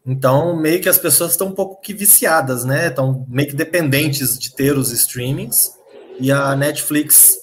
[0.07, 2.87] Então, meio que as pessoas estão um pouco que viciadas, né?
[2.87, 5.73] Estão meio que dependentes de ter os streamings.
[6.17, 7.39] E a Netflix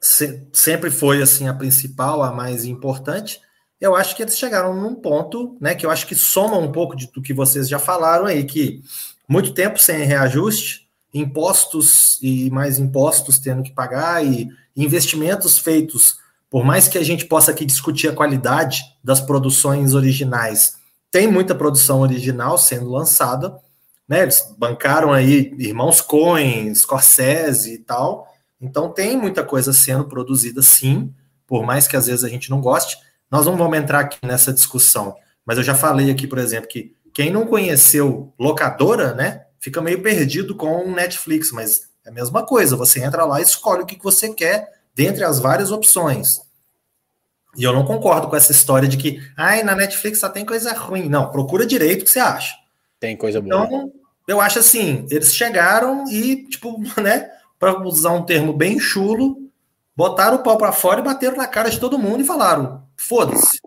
[0.00, 3.40] se, sempre foi assim a principal, a mais importante.
[3.78, 6.96] Eu acho que eles chegaram num ponto, né, que eu acho que soma um pouco
[6.96, 8.80] de, do que vocês já falaram aí, que
[9.28, 16.16] muito tempo sem reajuste, impostos e mais impostos tendo que pagar e investimentos feitos
[16.48, 20.74] por mais que a gente possa aqui discutir a qualidade das produções originais,
[21.16, 23.58] tem muita produção original sendo lançada,
[24.06, 24.20] né?
[24.20, 28.28] Eles bancaram aí Irmãos Coen, Scorsese e tal.
[28.60, 31.10] Então tem muita coisa sendo produzida sim,
[31.46, 32.98] por mais que às vezes a gente não goste.
[33.30, 36.94] Nós não vamos entrar aqui nessa discussão, mas eu já falei aqui, por exemplo, que
[37.14, 42.76] quem não conheceu locadora, né, fica meio perdido com Netflix, mas é a mesma coisa,
[42.76, 46.42] você entra lá e escolhe o que você quer dentre as várias opções.
[47.56, 50.72] E eu não concordo com essa história de que, ai, na Netflix só tem coisa
[50.74, 51.08] ruim.
[51.08, 52.54] Não, procura direito o que você acha.
[53.00, 53.64] Tem coisa boa.
[53.64, 53.92] Então,
[54.28, 59.50] eu acho assim, eles chegaram e, tipo, né, para usar um termo bem chulo,
[59.96, 63.58] botaram o pau para fora e bateram na cara de todo mundo e falaram: foda-se.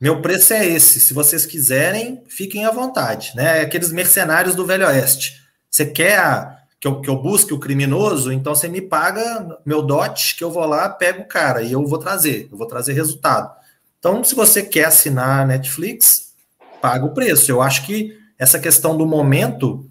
[0.00, 1.00] Meu preço é esse.
[1.00, 3.32] Se vocês quiserem, fiquem à vontade.
[3.34, 3.60] Né?
[3.60, 5.42] Aqueles mercenários do Velho Oeste.
[5.70, 9.82] Você quer a, que eu, que eu busque o criminoso, então você me paga meu
[9.82, 12.92] dote, que eu vou lá, pego o cara e eu vou trazer, eu vou trazer
[12.92, 13.50] resultado.
[13.98, 16.34] Então, se você quer assinar a Netflix,
[16.80, 17.50] paga o preço.
[17.50, 19.88] Eu acho que essa questão do momento,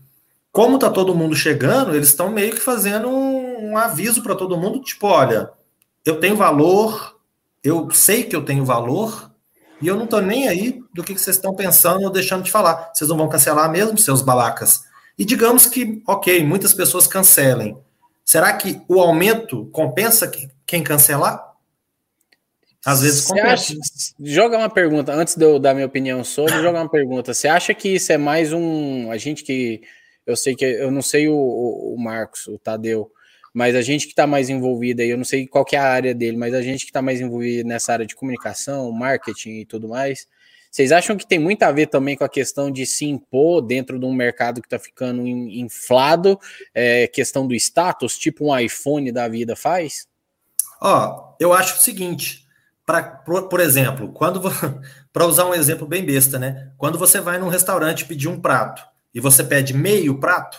[0.51, 4.57] como tá todo mundo chegando, eles estão meio que fazendo um, um aviso para todo
[4.57, 5.49] mundo, tipo, olha,
[6.05, 7.17] eu tenho valor,
[7.63, 9.31] eu sei que eu tenho valor,
[9.81, 12.51] e eu não tô nem aí do que, que vocês estão pensando ou deixando de
[12.51, 12.91] falar.
[12.93, 14.85] Vocês não vão cancelar mesmo, seus balacas.
[15.17, 17.77] E digamos que, ok, muitas pessoas cancelem.
[18.23, 20.31] Será que o aumento compensa
[20.65, 21.53] quem cancelar?
[22.85, 23.73] Às vezes Você acha,
[24.19, 27.33] joga uma pergunta, antes de eu dar minha opinião sobre, joga uma pergunta.
[27.33, 29.09] Você acha que isso é mais um.
[29.09, 29.81] A gente que.
[30.25, 30.63] Eu sei que.
[30.63, 33.11] Eu não sei o, o Marcos, o Tadeu,
[33.51, 36.13] mas a gente que está mais envolvido aí, eu não sei qual é a área
[36.13, 39.87] dele, mas a gente que está mais envolvido nessa área de comunicação, marketing e tudo
[39.87, 40.27] mais.
[40.75, 43.97] Vocês acham que tem muito a ver também com a questão de se impor dentro
[43.97, 46.37] de um mercado que está ficando inflado,
[46.73, 50.05] é, questão do status, tipo um iPhone da vida faz?
[50.81, 52.45] Ó, eu acho o seguinte:
[52.85, 54.41] Pra, por, por exemplo, quando
[55.13, 56.73] para usar um exemplo bem besta, né?
[56.77, 58.83] Quando você vai num restaurante pedir um prato
[59.13, 60.57] e você pede meio prato,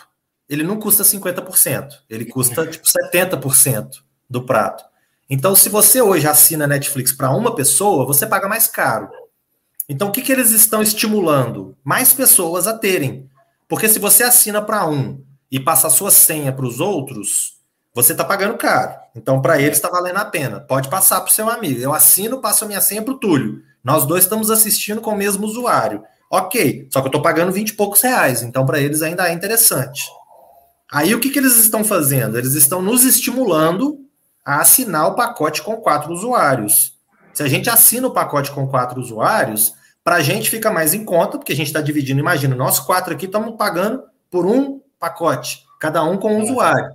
[0.48, 3.98] ele não custa 50%, ele custa tipo 70%
[4.30, 4.82] do prato.
[5.28, 9.10] Então, se você hoje assina Netflix para uma pessoa, você paga mais caro.
[9.88, 11.76] Então, o que, que eles estão estimulando?
[11.84, 13.30] Mais pessoas a terem.
[13.68, 17.56] Porque se você assina para um e passa a sua senha para os outros,
[17.94, 18.94] você está pagando caro.
[19.14, 20.60] Então, para ele está valendo a pena.
[20.60, 21.80] Pode passar para o seu amigo.
[21.80, 23.62] Eu assino, passo a minha senha para o Túlio.
[23.82, 26.02] Nós dois estamos assistindo com o mesmo usuário.
[26.30, 28.42] Ok, só que eu estou pagando 20 e poucos reais.
[28.42, 30.02] Então, para eles ainda é interessante.
[30.90, 32.36] Aí, o que, que eles estão fazendo?
[32.36, 34.00] Eles estão nos estimulando
[34.44, 36.94] a assinar o pacote com quatro usuários.
[37.32, 39.74] Se a gente assina o pacote com quatro usuários,
[40.06, 42.20] para a gente fica mais em conta, porque a gente está dividindo.
[42.20, 46.92] Imagina, nós quatro aqui estamos pagando por um pacote, cada um com um usuário.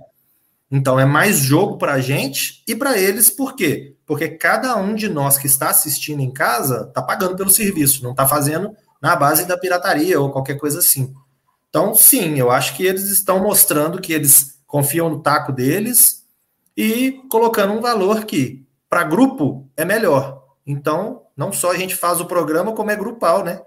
[0.70, 3.96] Então é mais jogo para a gente e para eles, por quê?
[4.06, 8.12] Porque cada um de nós que está assistindo em casa está pagando pelo serviço, não
[8.12, 11.12] está fazendo na base da pirataria ou qualquer coisa assim.
[11.68, 16.24] Então, sim, eu acho que eles estão mostrando que eles confiam no taco deles
[16.74, 20.41] e colocando um valor que, para grupo, é melhor.
[20.66, 23.62] Então, não só a gente faz o programa, como é grupal, né?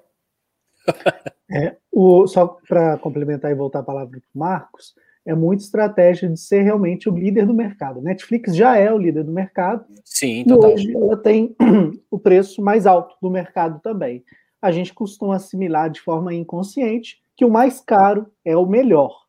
[1.47, 6.27] É, o, só para complementar e voltar a palavra para o Marcos, é muita estratégia
[6.27, 8.01] de ser realmente o líder do mercado.
[8.01, 9.85] Netflix já é o líder do mercado.
[10.03, 10.71] Sim, total.
[10.71, 11.55] E hoje ela tem
[12.09, 14.23] o preço mais alto do mercado também.
[14.59, 19.25] A gente costuma assimilar de forma inconsciente que o mais caro é o melhor.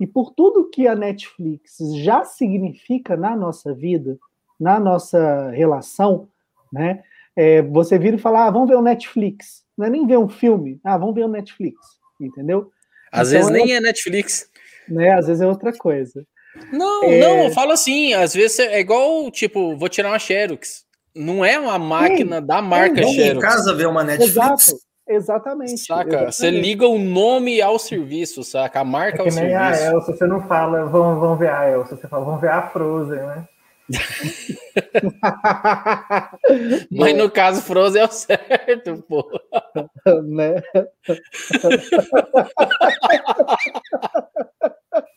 [0.00, 4.18] E por tudo que a Netflix já significa na nossa vida,
[4.58, 6.28] na nossa relação,
[6.72, 7.02] né?
[7.36, 9.62] É, você vira e fala, ah, vamos ver o Netflix.
[9.76, 11.78] Não é nem ver um filme, ah, vamos ver o Netflix,
[12.20, 12.70] entendeu?
[13.10, 14.50] Às então, vezes nem é Netflix
[14.90, 15.12] né?
[15.12, 16.24] Às vezes é outra coisa.
[16.72, 17.20] Não, é...
[17.20, 20.84] não, eu falo assim, às vezes é igual, tipo, vou tirar uma Xerox.
[21.14, 22.46] Não é uma máquina Sim.
[22.46, 23.36] da marca Sim, Xerox.
[23.36, 24.36] em casa ver uma Netflix.
[24.36, 24.80] Exato.
[25.08, 25.78] Exatamente.
[25.78, 26.02] Saca?
[26.02, 26.36] Exatamente.
[26.36, 28.80] Você liga o nome ao serviço, saca?
[28.80, 29.82] A marca é que ao nem serviço.
[29.82, 32.62] A Elsa, você não fala, vamos, vamos ver a Elsa, você fala, vamos ver a
[32.62, 33.48] Frozen, né?
[36.90, 39.24] Mas no caso, Frozen é o certo, pô.
[40.24, 40.60] né?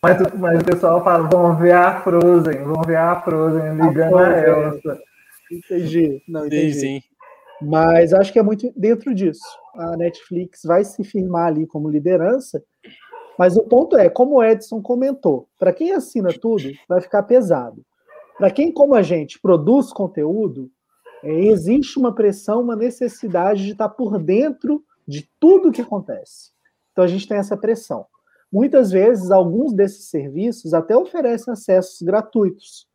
[0.04, 4.28] Mas, mas o pessoal fala, vamos ver a Frozen, vamos ver a Frozen ligando a,
[4.28, 5.00] a Elsa.
[5.50, 6.22] Entendi.
[6.28, 6.74] Não, entendi.
[6.74, 7.02] Sim, sim.
[7.62, 9.42] Mas acho que é muito dentro disso.
[9.76, 12.62] A Netflix vai se firmar ali como liderança,
[13.38, 17.84] mas o ponto é, como o Edson comentou, para quem assina tudo, vai ficar pesado.
[18.38, 20.72] Para quem, como a gente, produz conteúdo,
[21.24, 26.52] é, existe uma pressão, uma necessidade de estar por dentro de tudo que acontece.
[26.92, 28.06] Então a gente tem essa pressão.
[28.52, 32.88] Muitas vezes, alguns desses serviços até oferecem acessos gratuitos,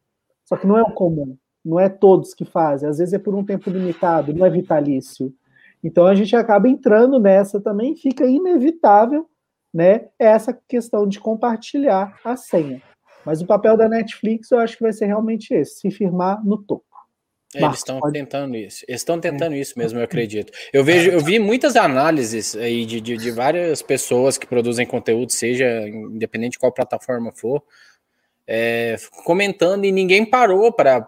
[0.45, 3.35] só que não é o comum, não é todos que fazem, às vezes é por
[3.35, 5.35] um tempo limitado, não é vitalício.
[5.83, 9.29] Então a gente acaba entrando nessa também, fica inevitável,
[9.75, 12.83] né, essa questão de compartilhar a senha.
[13.29, 16.57] Mas o papel da Netflix eu acho que vai ser realmente esse, se firmar no
[16.57, 16.87] topo.
[17.55, 18.15] É, eles estão pode...
[18.15, 18.87] tentando isso.
[18.89, 19.59] Eles estão tentando é.
[19.59, 20.51] isso mesmo, eu acredito.
[20.73, 25.31] Eu vejo, eu vi muitas análises aí de, de, de, várias pessoas que produzem conteúdo,
[25.31, 27.63] seja independente de qual plataforma for,
[28.47, 31.07] é, comentando e ninguém parou para,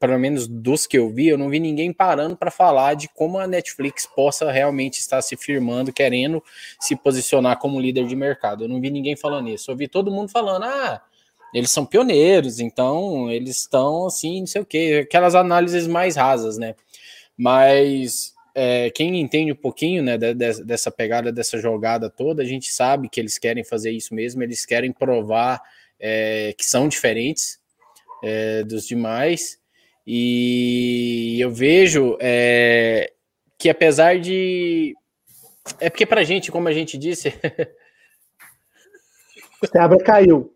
[0.00, 3.38] pelo menos dos que eu vi, eu não vi ninguém parando para falar de como
[3.38, 6.42] a Netflix possa realmente estar se firmando, querendo
[6.80, 8.64] se posicionar como líder de mercado.
[8.64, 9.70] Eu não vi ninguém falando isso.
[9.70, 11.00] Eu vi todo mundo falando, ah
[11.52, 16.56] eles são pioneiros, então eles estão assim, não sei o que, aquelas análises mais rasas,
[16.56, 16.74] né?
[17.36, 22.46] Mas é, quem entende um pouquinho né, de, de, dessa pegada, dessa jogada toda, a
[22.46, 25.60] gente sabe que eles querem fazer isso mesmo, eles querem provar
[25.98, 27.60] é, que são diferentes
[28.22, 29.58] é, dos demais.
[30.06, 33.12] E eu vejo é,
[33.58, 34.94] que apesar de.
[35.78, 37.32] É porque pra gente, como a gente disse.
[39.78, 40.52] Abre caiu.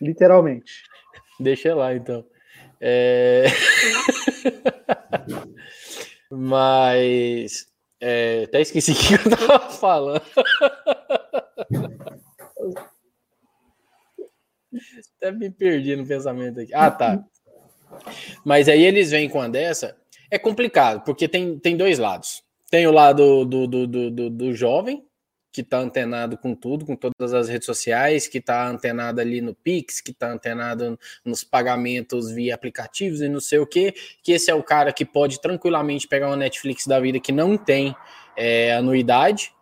[0.00, 0.82] Literalmente.
[1.40, 2.24] Deixa lá, então.
[2.80, 3.46] É...
[6.30, 7.66] Mas.
[8.00, 8.44] É...
[8.44, 10.22] Até esqueci o que eu tava falando.
[15.16, 16.74] Até me perdi no pensamento aqui.
[16.74, 17.24] Ah, tá.
[18.44, 19.96] Mas aí eles vêm com a dessa.
[20.30, 22.42] É complicado, porque tem, tem dois lados.
[22.70, 25.02] Tem o lado do, do, do, do, do jovem,
[25.50, 29.54] que está antenado com tudo, com todas as redes sociais, que está antenado ali no
[29.54, 34.50] Pix, que está antenado nos pagamentos via aplicativos e não sei o que, que esse
[34.50, 37.94] é o cara que pode tranquilamente pegar uma Netflix da vida que não tem
[38.36, 39.52] é, anuidade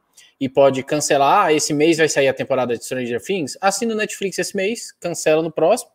[0.40, 1.46] e pode cancelar.
[1.46, 3.56] Ah, esse mês vai sair a temporada de Stranger Things.
[3.60, 5.90] Assina o Netflix esse mês, cancela no próximo.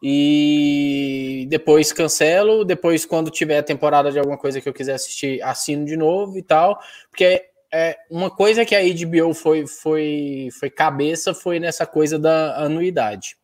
[0.00, 2.64] E depois cancelo.
[2.64, 6.38] Depois, quando tiver a temporada de alguma coisa que eu quiser assistir, assino de novo
[6.38, 6.78] e tal.
[7.10, 12.56] Porque é, uma coisa que a HBO foi, foi, foi cabeça foi nessa coisa da
[12.56, 13.36] anuidade.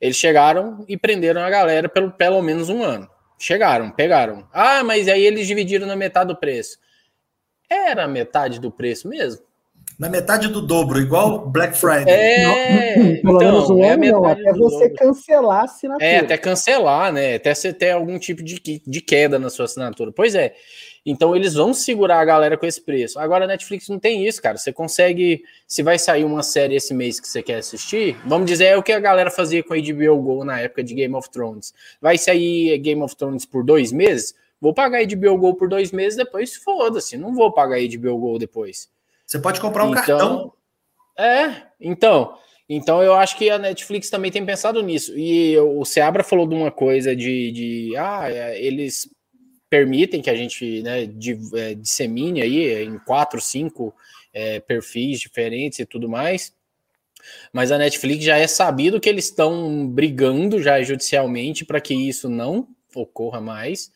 [0.00, 3.08] Eles chegaram e prenderam a galera pelo pelo menos um ano.
[3.38, 4.48] Chegaram, pegaram.
[4.52, 6.78] Ah, mas aí eles dividiram na metade do preço.
[7.70, 9.48] Era metade do preço mesmo?
[9.98, 12.08] Na metade do dobro, igual Black Friday.
[12.08, 14.94] É, Pelo então, menos um é ano, não, até você dobro.
[14.94, 16.08] cancelar a assinatura.
[16.08, 17.34] É, até cancelar, né?
[17.34, 20.12] Até você ter algum tipo de, de queda na sua assinatura.
[20.12, 20.54] Pois é.
[21.04, 23.18] Então eles vão segurar a galera com esse preço.
[23.18, 24.56] Agora a Netflix não tem isso, cara.
[24.56, 25.42] Você consegue.
[25.66, 28.82] Se vai sair uma série esse mês que você quer assistir, vamos dizer, é o
[28.82, 31.72] que a galera fazia com a HBO Go na época de Game of Thrones.
[32.00, 34.34] Vai sair Game of Thrones por dois meses?
[34.60, 37.16] Vou pagar a HBO Go por dois meses, depois foda-se.
[37.16, 38.88] Não vou pagar a HBO Go depois.
[39.24, 40.52] Você pode comprar um então, cartão.
[41.18, 42.34] É, então.
[42.68, 45.12] Então eu acho que a Netflix também tem pensado nisso.
[45.16, 49.08] E o Seabra falou de uma coisa de, de ah, é, eles
[49.68, 51.02] permitem que a gente né,
[51.54, 53.94] é, dissemine aí em quatro, cinco
[54.32, 56.52] é, perfis diferentes e tudo mais.
[57.52, 62.28] Mas a Netflix já é sabido que eles estão brigando já judicialmente para que isso
[62.28, 63.90] não ocorra mais.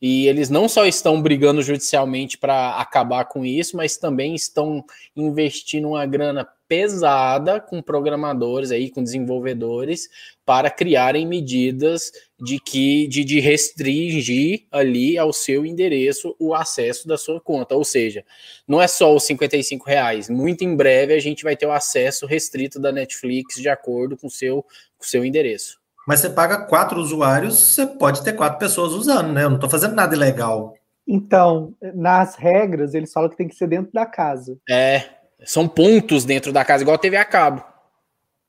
[0.00, 4.84] E eles não só estão brigando judicialmente para acabar com isso, mas também estão
[5.16, 10.08] investindo uma grana pesada com programadores aí, com desenvolvedores,
[10.46, 17.16] para criarem medidas de que de, de restringir ali ao seu endereço o acesso da
[17.16, 17.74] sua conta.
[17.74, 18.24] Ou seja,
[18.66, 20.28] não é só os 55 reais.
[20.28, 24.28] Muito em breve a gente vai ter o acesso restrito da Netflix de acordo com
[24.28, 24.64] o seu,
[24.96, 25.78] com seu endereço.
[26.06, 29.44] Mas você paga quatro usuários, você pode ter quatro pessoas usando, né?
[29.44, 30.74] Eu não estou fazendo nada ilegal.
[31.06, 34.58] Então, nas regras, eles falam que tem que ser dentro da casa.
[34.68, 35.04] É,
[35.44, 37.64] são pontos dentro da casa, igual a TV a cabo.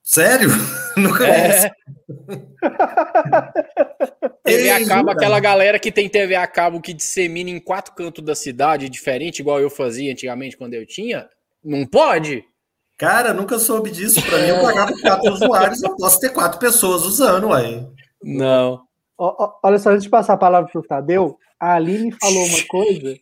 [0.04, 0.50] Sério?
[1.08, 1.72] Nunca é.
[4.44, 8.24] TV a cabo, aquela galera que tem TV a cabo que dissemina em quatro cantos
[8.24, 11.30] da cidade, diferente, igual eu fazia antigamente quando eu tinha,
[11.64, 12.44] não pode.
[12.98, 14.22] Cara, nunca soube disso.
[14.22, 17.88] Para mim, eu pagava quatro usuários, eu posso ter quatro pessoas usando, aí.
[18.22, 18.82] Não.
[19.18, 23.18] Olha só, antes de passar a palavra para o Tadeu, a Aline falou uma coisa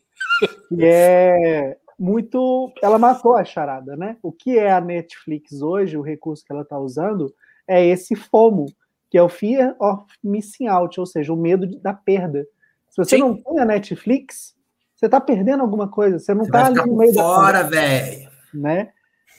[0.69, 2.71] que é muito.
[2.81, 4.17] Ela matou a charada, né?
[4.21, 7.33] O que é a Netflix hoje, o recurso que ela está usando,
[7.67, 8.65] é esse FOMO,
[9.09, 12.47] que é o Fear of Missing Out, ou seja, o medo da perda.
[12.89, 13.21] Se você Sim.
[13.21, 14.55] não tem a Netflix,
[14.95, 17.35] você está perdendo alguma coisa, você não está ali no meio fora, da.
[17.35, 18.29] Fora, velho!
[18.53, 18.91] Né?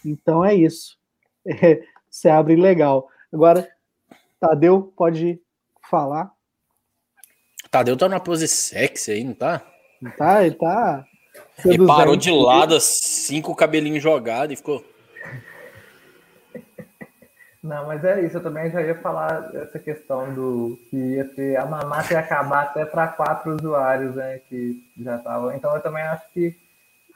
[0.05, 0.97] Então é isso.
[1.51, 3.09] É, você abre legal.
[3.33, 3.67] Agora,
[4.39, 5.41] Tadeu pode
[5.89, 6.31] falar.
[7.71, 9.67] Tadeu tá numa pose sexy aí, não tá?
[10.01, 10.45] Não tá?
[10.45, 11.07] Ele tá.
[11.65, 14.85] Ele parou de lado, assim, com o cabelinho jogado e ficou.
[17.69, 18.39] Não, mas é isso.
[18.39, 22.63] Eu também já ia falar essa questão do que ia ter a mamata ia acabar
[22.63, 24.41] até para quatro usuários, né?
[24.49, 25.53] Que já estavam.
[25.53, 26.57] Então eu também acho que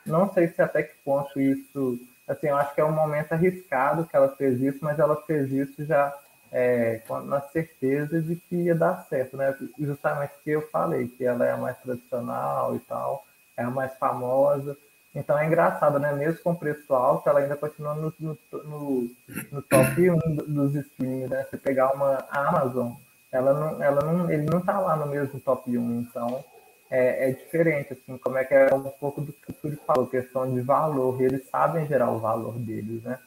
[0.04, 4.04] não sei se até que ponto isso assim, eu acho que é um momento arriscado
[4.04, 6.14] que ela fez isso, mas ela fez isso já
[6.50, 9.56] é, na certeza de que ia dar certo, né?
[9.78, 13.24] Justamente que eu falei, que ela é a mais tradicional e tal,
[13.56, 14.76] é a mais famosa.
[15.14, 16.12] Então é engraçado, né?
[16.12, 19.10] Mesmo com preço alto, ela ainda continua no, no, no,
[19.50, 21.46] no top 1 dos streams, né?
[21.50, 22.92] Você pegar uma Amazon,
[23.30, 26.42] ela não, ela não, ele não tá lá no mesmo top 1, então
[26.90, 30.06] é, é, diferente, assim, como é que é um pouco do que o Túlio falou,
[30.06, 33.18] questão de valor, eles sabem gerar o valor deles, né?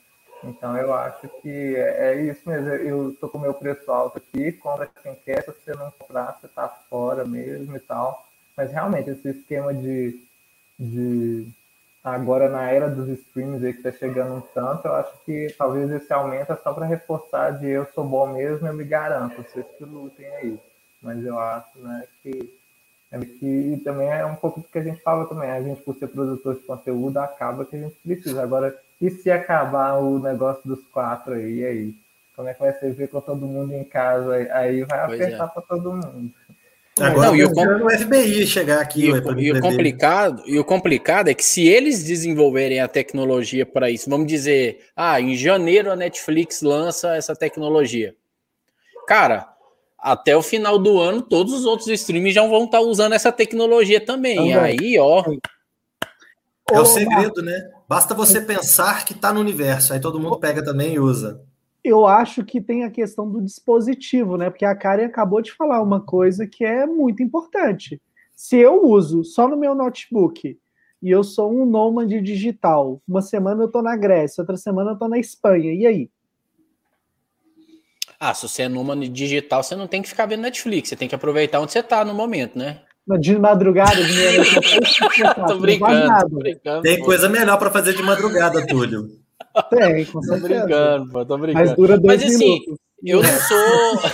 [0.43, 4.19] Então eu acho que é, é isso mesmo, eu estou com o meu preço alto
[4.19, 8.26] aqui, compra quem quer, se você não comprar, você está fora mesmo e tal.
[8.56, 10.20] Mas realmente esse esquema de,
[10.80, 11.47] de
[12.06, 15.89] agora na era dos streams aí que está chegando um tanto, eu acho que talvez
[15.89, 19.66] esse aumento é só para reforçar de eu sou bom mesmo, eu me garanto, vocês
[19.78, 20.60] que lutem aí.
[21.01, 22.53] Mas eu acho né, que
[23.12, 25.49] é que também é um pouco do que a gente fala também.
[25.49, 28.43] A gente, por ser produtor de conteúdo, acaba que a gente precisa.
[28.43, 31.60] Agora, e se acabar o negócio dos quatro aí?
[31.60, 31.95] E aí?
[32.36, 34.36] Como é que vai ser ver com todo mundo em casa?
[34.51, 35.47] Aí vai pois apertar é.
[35.47, 36.34] para todo mundo.
[37.00, 37.89] Agora não, e o, com...
[37.89, 39.08] FBI chegar aqui.
[39.08, 43.66] E, o, e o complicado, e o complicado é que se eles desenvolverem a tecnologia
[43.66, 48.16] para isso, vamos dizer, ah, em janeiro a Netflix lança essa tecnologia.
[49.06, 49.54] Cara,
[50.00, 53.32] até o final do ano, todos os outros streams já vão estar tá usando essa
[53.32, 54.38] tecnologia também.
[54.38, 54.56] também.
[54.56, 55.24] Aí, ó.
[56.72, 57.72] É o segredo, né?
[57.89, 61.41] Basta você pensar que está no universo, aí todo mundo pega também e usa.
[61.86, 64.49] Eu acho que tem a questão do dispositivo, né?
[64.49, 68.01] Porque a Karen acabou de falar uma coisa que é muito importante.
[68.33, 70.57] Se eu uso só no meu notebook
[70.99, 74.93] e eu sou um nômade digital, uma semana eu estou na Grécia, outra semana eu
[74.93, 76.09] estou na Espanha, e aí?
[78.19, 81.07] Ah, se você é nômade digital, você não tem que ficar vendo Netflix, você tem
[81.07, 82.81] que aproveitar onde você está no momento, né?
[83.19, 84.41] De madrugada, de meia
[85.47, 86.81] tô, brincando, tô brincando.
[86.81, 89.23] Tem coisa melhor para fazer de madrugada, Túlio.
[89.70, 90.41] Tem, com certeza.
[90.41, 91.66] Tô brincando, pô, tô brincando.
[91.66, 92.78] Mas dura dois Mas, assim, minutos.
[93.03, 94.12] eu não sou.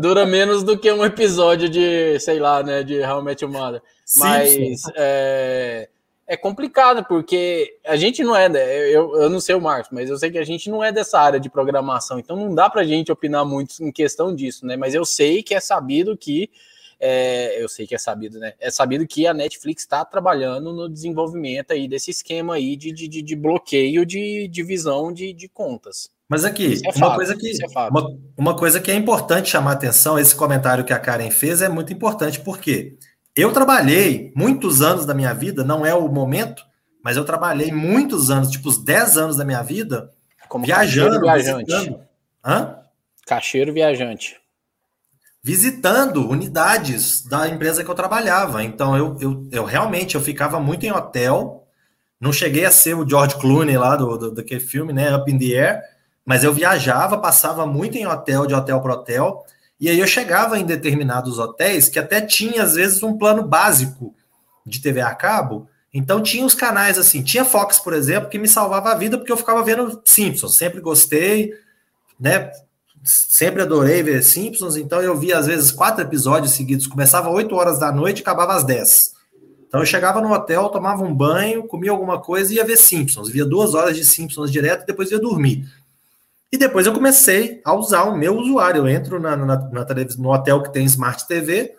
[0.00, 3.52] dura menos do que um episódio de, sei lá, né, de How I Met Your
[3.52, 3.82] Mother.
[4.18, 5.88] Mas é,
[6.26, 10.10] é, complicado, porque a gente não é, né, eu, eu não sei o Marcos, mas
[10.10, 12.84] eu sei que a gente não é dessa área de programação, então não dá pra
[12.84, 14.76] gente opinar muito em questão disso, né?
[14.76, 16.50] Mas eu sei que é sabido que
[17.00, 18.54] é, eu sei que é sabido, né?
[18.58, 23.08] É sabido que a Netflix está trabalhando no desenvolvimento aí desse esquema aí de, de,
[23.08, 26.10] de bloqueio de divisão de, de contas.
[26.28, 30.18] Mas aqui, é uma, coisa que, é uma, uma, coisa que é importante chamar atenção,
[30.18, 32.96] esse comentário que a Karen fez é muito importante, porque
[33.36, 36.64] eu trabalhei muitos anos da minha vida, não é o momento,
[37.02, 40.10] mas eu trabalhei muitos anos, tipo os 10 anos da minha vida,
[40.48, 41.94] Como viajando, viajante.
[42.42, 42.78] Hã?
[43.26, 44.42] Cacheiro viajante
[45.44, 48.64] visitando unidades da empresa que eu trabalhava.
[48.64, 51.68] Então eu, eu, eu realmente eu ficava muito em hotel.
[52.18, 55.14] Não cheguei a ser o George Clooney lá do, do daquele filme, né?
[55.14, 55.82] Up in the Air,
[56.24, 59.44] mas eu viajava, passava muito em hotel, de hotel para hotel.
[59.78, 64.14] E aí eu chegava em determinados hotéis que até tinha, às vezes, um plano básico
[64.64, 65.68] de TV a cabo.
[65.92, 69.30] Então tinha os canais assim, tinha Fox, por exemplo, que me salvava a vida porque
[69.30, 71.52] eu ficava vendo Simpsons, sempre gostei,
[72.18, 72.50] né?
[73.04, 77.78] Sempre adorei ver Simpsons, então eu via às vezes quatro episódios seguidos, começava 8 horas
[77.78, 79.12] da noite e acabava às 10.
[79.68, 83.28] Então eu chegava no hotel, tomava um banho, comia alguma coisa e ia ver Simpsons.
[83.28, 85.68] Via duas horas de Simpsons direto e depois ia dormir.
[86.52, 88.82] E depois eu comecei a usar o meu usuário.
[88.82, 89.86] Eu entro na, na, na
[90.16, 91.74] no hotel que tem Smart TV,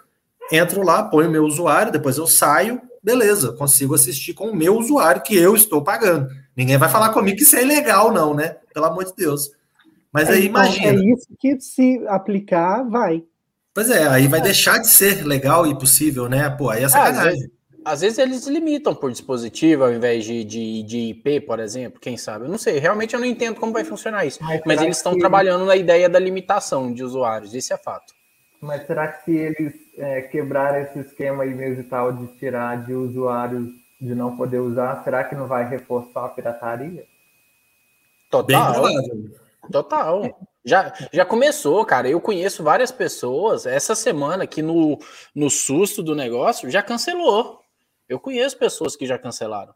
[0.52, 4.78] entro lá, ponho o meu usuário, depois eu saio, beleza, consigo assistir com o meu
[4.78, 6.28] usuário que eu estou pagando.
[6.54, 8.58] Ninguém vai falar comigo que isso é ilegal, não, né?
[8.74, 9.52] Pelo amor de Deus.
[10.16, 10.88] Mas aí então, imagina.
[10.88, 13.22] É isso que se aplicar, vai.
[13.74, 16.50] Pois é, aí vai deixar de ser legal e possível, né?
[16.50, 17.20] Pô, aí é sacanagem.
[17.20, 17.52] às, vezes,
[17.84, 22.16] às vezes eles limitam por dispositivo ao invés de, de, de, IP, por exemplo, quem
[22.16, 22.46] sabe?
[22.46, 24.42] Eu não sei, realmente eu não entendo como vai funcionar isso.
[24.42, 25.20] Mas, mas eles estão que...
[25.20, 28.14] trabalhando na ideia da limitação de usuários, isso é fato.
[28.62, 32.86] Mas será que se eles é, quebrarem esse esquema aí mesmo e tal de tirar
[32.86, 33.68] de usuários
[34.00, 37.04] de não poder usar, será que não vai reforçar a pirataria?
[38.30, 38.46] Total.
[38.46, 39.45] Bem provável.
[39.72, 40.38] Total.
[40.66, 42.10] Já, já começou, cara.
[42.10, 44.98] Eu conheço várias pessoas essa semana que no,
[45.34, 47.60] no susto do negócio já cancelou.
[48.10, 49.74] Eu conheço pessoas que já cancelaram.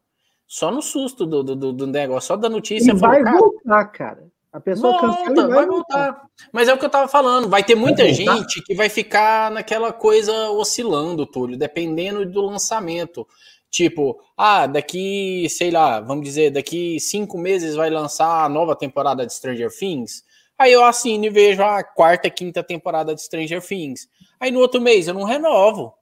[0.47, 2.91] Só no susto do, do, do negócio, só da notícia.
[2.91, 4.27] E vai cara, voltar, cara.
[4.51, 6.11] A pessoa volta, cancela vai, vai voltar.
[6.11, 6.25] voltar.
[6.51, 7.47] Mas é o que eu tava falando.
[7.47, 13.27] Vai ter muita vai gente que vai ficar naquela coisa oscilando, Túlio, dependendo do lançamento.
[13.69, 19.25] Tipo, ah, daqui, sei lá, vamos dizer, daqui cinco meses vai lançar a nova temporada
[19.25, 20.23] de Stranger Things.
[20.57, 24.09] Aí eu assino e vejo a quarta, quinta temporada de Stranger Things.
[24.39, 25.93] Aí no outro mês eu não renovo.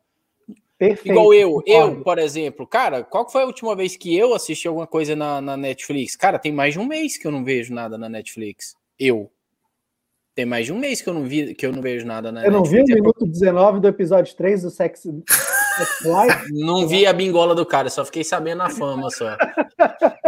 [0.78, 4.68] Perfeito, Igual eu, eu, por exemplo, cara, qual foi a última vez que eu assisti
[4.68, 6.15] alguma coisa na, na Netflix?
[6.15, 8.76] Cara, tem mais de um mês que eu não vejo nada na Netflix.
[8.97, 9.30] Eu.
[10.36, 12.45] Tem mais de um mês que eu não vi que eu não vejo nada na
[12.45, 15.07] Eu não vi o minuto 19 do episódio 3 do Sex
[16.51, 19.36] não vi a bingola do cara, só fiquei sabendo a fama só.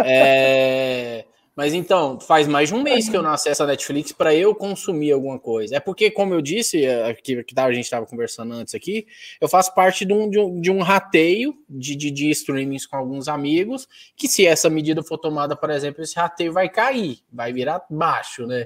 [0.04, 1.26] É...
[1.60, 4.56] Mas então, faz mais de um mês que eu não acesso a Netflix para eu
[4.56, 5.76] consumir alguma coisa.
[5.76, 9.06] É porque, como eu disse, é, que, que a gente estava conversando antes aqui,
[9.41, 12.95] eu faço parte de um, de um, de um rateio de, de, de streamings com
[12.95, 17.52] alguns amigos, que se essa medida for tomada, por exemplo, esse rateio vai cair, vai
[17.52, 18.66] virar baixo, né?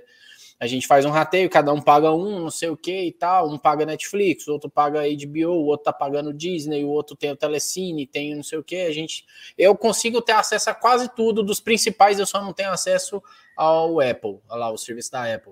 [0.63, 3.49] A gente faz um rateio, cada um paga um, não sei o que e tal,
[3.49, 7.31] um paga Netflix, o outro paga HBO, o outro tá pagando Disney, o outro tem
[7.31, 9.25] o Telecine, tem não sei o que, a gente,
[9.57, 13.21] eu consigo ter acesso a quase tudo dos principais, eu só não tenho acesso
[13.57, 15.51] ao Apple, lá o serviço da Apple,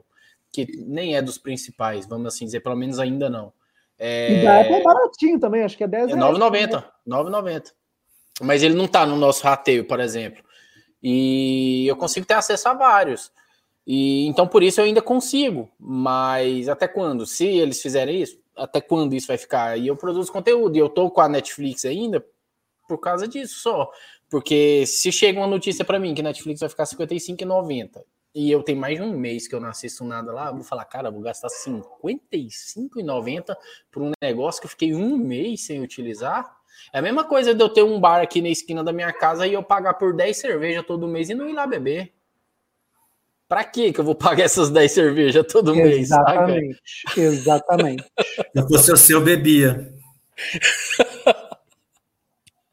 [0.50, 3.52] que nem é dos principais, vamos assim dizer, pelo menos ainda não.
[4.00, 4.40] É...
[4.40, 7.74] E da Apple é baratinho também, acho que é 10 é 9,90, 9,90.
[8.42, 10.42] Mas ele não tá no nosso rateio, por exemplo.
[11.04, 13.30] E eu consigo ter acesso a vários.
[13.94, 17.26] E então por isso eu ainda consigo, mas até quando?
[17.26, 19.78] Se eles fizerem isso, até quando isso vai ficar?
[19.78, 22.26] E eu produzo conteúdo e eu tô com a Netflix ainda
[22.88, 23.92] por causa disso só.
[24.30, 28.02] Porque se chega uma notícia para mim que Netflix vai ficar 55,90,
[28.34, 30.86] e eu tenho mais de um mês que eu não assisto nada lá, vou falar,
[30.86, 33.58] cara, vou gastar R$55,90
[33.92, 36.50] por um negócio que eu fiquei um mês sem utilizar.
[36.94, 39.46] É a mesma coisa de eu ter um bar aqui na esquina da minha casa
[39.46, 42.14] e eu pagar por 10 cervejas todo mês e não ir lá beber.
[43.52, 46.10] Pra que que eu vou pagar essas 10 cervejas todo mês?
[46.10, 46.80] Exatamente.
[47.06, 47.20] Saca?
[47.20, 48.06] Exatamente.
[48.56, 49.94] Se fosse o seu, eu bebia.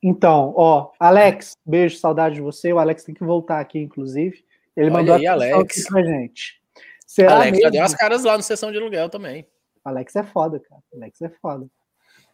[0.00, 2.72] Então, ó, Alex, beijo, saudade de você.
[2.72, 4.44] O Alex tem que voltar aqui, inclusive.
[4.76, 5.88] Ele Olha mandou aí, Alex.
[5.88, 6.62] pra gente.
[7.04, 7.70] Será Alex já mesmo?
[7.72, 9.48] deu as caras lá no sessão de aluguel também.
[9.84, 10.80] Alex é foda, cara.
[10.94, 11.66] Alex é foda.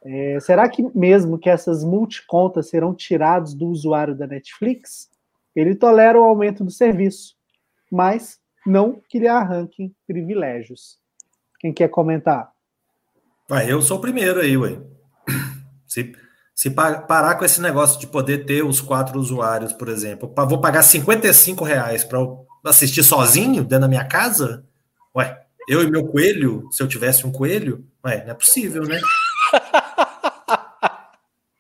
[0.05, 5.09] É, será que mesmo que essas multicontas serão tiradas do usuário da Netflix?
[5.57, 7.34] Ele tolera o aumento do serviço,
[7.95, 10.99] mas não que lhe arranquem privilégios.
[11.61, 12.51] Quem quer comentar?
[13.49, 14.80] Ué, eu sou o primeiro aí, ué.
[15.86, 16.12] Se,
[16.55, 20.45] se pa- parar com esse negócio de poder ter os quatro usuários, por exemplo, pa-
[20.45, 22.18] vou pagar 55 reais para
[22.64, 24.66] assistir sozinho dentro da minha casa?
[25.16, 28.99] Ué, eu e meu coelho, se eu tivesse um coelho, ué, não é possível, né?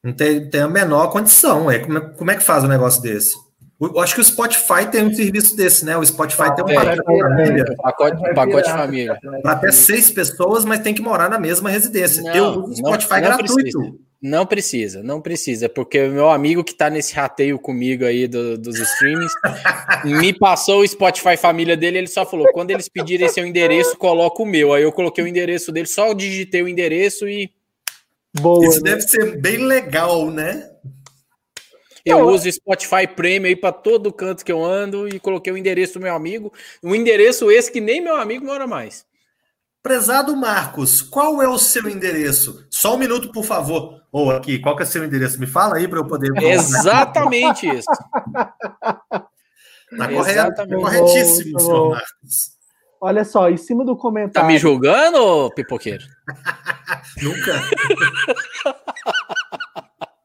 [0.02, 1.78] Não tem, tem a menor condição, ué.
[1.78, 3.34] Como é, como é que faz um negócio desse?
[3.80, 5.96] Eu acho que o Spotify tem um serviço desse, né?
[5.96, 9.18] O Spotify tem um É, pacote de família Pacote, pacote família.
[9.42, 12.22] para até seis pessoas, mas tem que morar na mesma residência.
[12.22, 13.54] Não, eu uso o não- Spotify não gratuito.
[13.54, 13.94] precisa.
[14.22, 18.56] Não precisa, não precisa, porque o meu amigo que tá nesse rateio comigo aí do-
[18.56, 19.32] dos streamings
[20.02, 21.98] me passou o Spotify família dele.
[21.98, 24.72] Ele só falou: quando eles pedirem seu endereço, coloca o meu.
[24.72, 27.50] Aí eu coloquei o endereço dele, só digitei o endereço e
[28.40, 28.66] Boa.
[28.66, 28.92] Isso né?
[28.92, 30.70] deve ser bem legal, né?
[32.04, 35.56] Eu Não, uso Spotify Premium aí para todo canto que eu ando e coloquei o
[35.56, 36.52] endereço do meu amigo.
[36.82, 39.06] Um endereço esse que nem meu amigo mora mais.
[39.82, 42.66] Prezado Marcos, qual é o seu endereço?
[42.70, 44.00] Só um minuto, por favor.
[44.10, 45.38] Ou aqui, qual que é o seu endereço?
[45.38, 46.30] Me fala aí para eu poder.
[46.42, 47.86] Exatamente isso.
[49.96, 50.80] Tá correto, tá Exatamente.
[50.82, 51.90] corretíssimo, senhor.
[51.90, 52.54] Marcos.
[53.00, 54.48] Olha só, em cima do Tá comentário.
[54.48, 56.04] me julgando, pipoqueiro?
[57.22, 57.62] Nunca.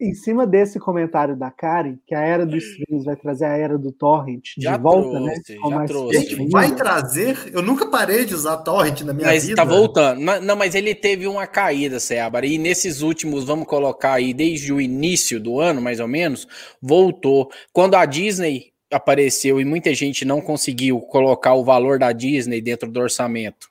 [0.01, 3.77] Em cima desse comentário da Karen, que a era dos streams vai trazer a era
[3.77, 5.33] do torrent de Já volta, né?
[5.33, 6.19] trouxe, Com já mais trouxe.
[6.19, 7.37] Gente, vai trazer?
[7.51, 9.57] Eu nunca parei de usar torrent na minha Mas vida.
[9.57, 10.21] tá voltando.
[10.21, 12.45] Mas- Não, mas ele teve uma caída, Seabra.
[12.45, 16.47] E nesses últimos, vamos colocar aí, desde o início do ano, mais ou menos,
[16.81, 17.49] voltou.
[17.73, 22.89] Quando a Disney apareceu e muita gente não conseguiu colocar o valor da Disney dentro
[22.89, 23.67] do orçamento.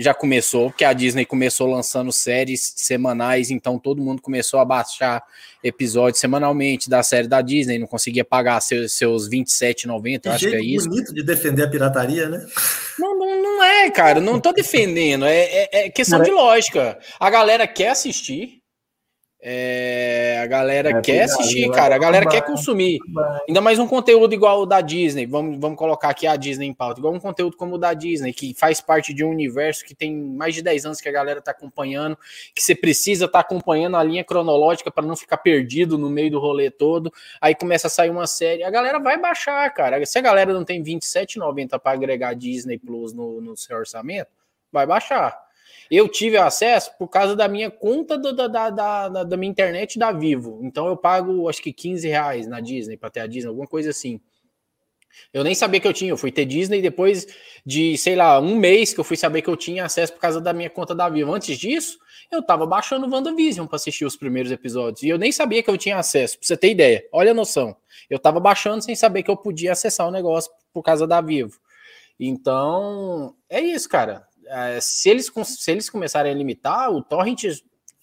[0.00, 5.22] Já começou, porque a Disney começou lançando séries semanais, então todo mundo começou a baixar
[5.62, 10.48] episódios semanalmente da série da Disney, não conseguia pagar seus, seus 27,90, Que eu acho
[10.48, 10.88] que é jeito isso.
[10.88, 12.46] bonito de defender a pirataria, né?
[12.98, 14.20] Não, não, não é, cara.
[14.20, 15.24] Não tô defendendo.
[15.24, 16.96] É, é- é questão de lógica.
[17.18, 18.57] A galera quer assistir.
[19.40, 21.94] É, a galera É quer assistir, cara.
[21.94, 22.98] A galera quer consumir.
[23.46, 25.26] Ainda mais um conteúdo igual o da Disney.
[25.26, 26.98] Vamos, vamos colocar aqui a Disney em pauta.
[26.98, 30.12] Igual um conteúdo como o da Disney, que faz parte de um universo que tem
[30.12, 32.18] mais de 10 anos que a galera tá acompanhando,
[32.52, 36.40] que você precisa estar acompanhando a linha cronológica para não ficar perdido no meio do
[36.40, 37.12] rolê todo.
[37.40, 38.64] Aí começa a sair uma série.
[38.64, 40.04] A galera vai baixar, cara.
[40.04, 44.30] Se a galera não tem R$27,90 para agregar Disney Plus no, no seu orçamento,
[44.72, 45.47] vai baixar.
[45.90, 49.98] Eu tive acesso por causa da minha conta do- da, da, da, da- minha internet
[49.98, 50.60] da Vivo.
[50.62, 53.90] Então eu pago acho que 15 reais na Disney para ter a Disney, alguma coisa
[53.90, 54.20] assim.
[55.32, 57.26] Eu nem sabia que eu tinha, eu fui ter Disney depois
[57.66, 60.40] de, sei lá, um mês que eu fui saber que eu tinha acesso por causa
[60.40, 61.32] da minha conta da Vivo.
[61.34, 61.98] Antes disso,
[62.30, 65.02] eu tava baixando o WandaVision para assistir os primeiros episódios.
[65.02, 67.04] E eu nem sabia que eu tinha acesso, pra você ter ideia.
[67.12, 67.74] Olha a noção.
[68.08, 71.58] Eu tava baixando sem saber que eu podia acessar o negócio por causa da Vivo.
[72.20, 74.27] Então, é isso, cara.
[74.48, 77.44] É, se, eles, se eles começarem a limitar, o torrent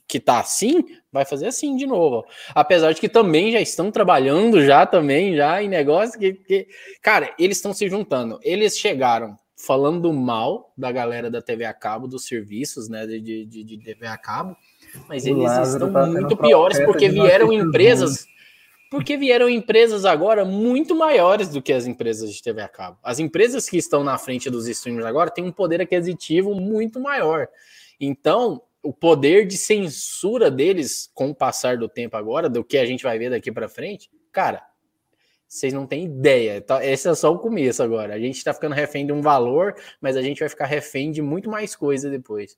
[0.07, 2.23] que tá assim, vai fazer assim de novo.
[2.53, 6.67] Apesar de que também já estão trabalhando já também, já em negócio que, que-
[7.01, 8.39] cara, eles estão se juntando.
[8.43, 13.63] Eles chegaram falando mal da galera da TV a cabo, dos serviços, né, de, de,
[13.63, 14.55] de- TV a cabo,
[15.07, 18.25] mas eles Lázaro estão tá muito piores porque vieram notícias empresas
[18.95, 22.97] porque vieram empresas agora muito maiores do que as empresas de TV a cabo.
[23.03, 27.49] As empresas que estão na frente dos streamers agora têm um poder aquisitivo muito maior.
[27.99, 32.85] Então, o poder de censura deles, com o passar do tempo agora, do que a
[32.85, 34.65] gente vai ver daqui para frente, cara,
[35.45, 36.61] vocês não têm ideia.
[36.61, 36.85] Tá?
[36.85, 38.13] Esse é só o começo agora.
[38.13, 41.21] A gente está ficando refém de um valor, mas a gente vai ficar refém de
[41.21, 42.57] muito mais coisa depois.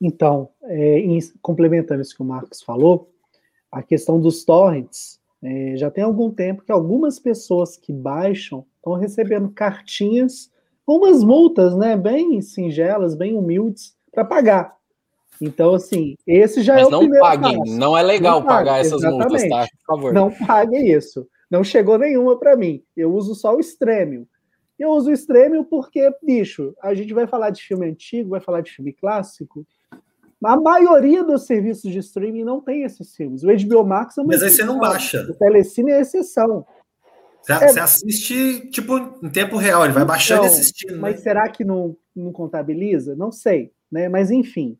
[0.00, 3.12] Então, é, em- complementando isso que o Marcos falou,
[3.72, 8.94] a questão dos torrents, é, já tem algum tempo que algumas pessoas que baixam estão
[8.94, 10.50] recebendo cartinhas
[10.84, 14.76] com umas multas, né, bem singelas, bem humildes, para pagar.
[15.40, 17.76] Então, assim, esse já é Mas o não primeiro paguem, passo.
[17.76, 19.36] não é legal Não pague, pagar essas multas, tá?
[19.46, 19.76] exatamente.
[19.76, 20.12] Por favor.
[20.14, 21.28] Não pague isso.
[21.50, 22.82] Não chegou nenhuma para mim.
[22.96, 24.26] Eu uso só o Stremio.
[24.78, 28.60] Eu uso o Stremio porque, bicho, a gente vai falar de filme antigo, vai falar
[28.62, 29.66] de filme clássico.
[30.44, 33.42] A maioria dos serviços de streaming não tem esses filmes.
[33.42, 35.26] O HBO Max é uma Mas aí você não baixa.
[35.30, 36.66] O Telecine é exceção.
[37.42, 41.00] Você, é, você assiste, tipo, em tempo real, ele vai baixando então, e assistindo.
[41.00, 41.22] Mas né?
[41.22, 43.14] será que não, não contabiliza?
[43.14, 44.08] Não sei, né?
[44.08, 44.76] Mas enfim.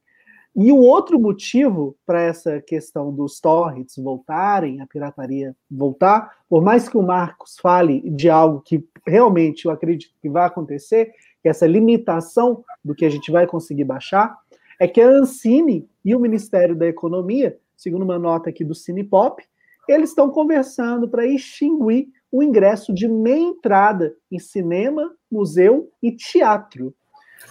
[0.59, 6.89] E o outro motivo para essa questão dos torrents voltarem, a pirataria voltar, por mais
[6.89, 11.51] que o Marcos fale de algo que realmente eu acredito que vai acontecer, que é
[11.51, 14.35] essa limitação do que a gente vai conseguir baixar,
[14.81, 19.43] é que a Ancine e o Ministério da Economia, segundo uma nota aqui do Cinepop,
[19.89, 26.95] eles estão conversando para extinguir o ingresso de meia entrada em cinema, museu e teatro.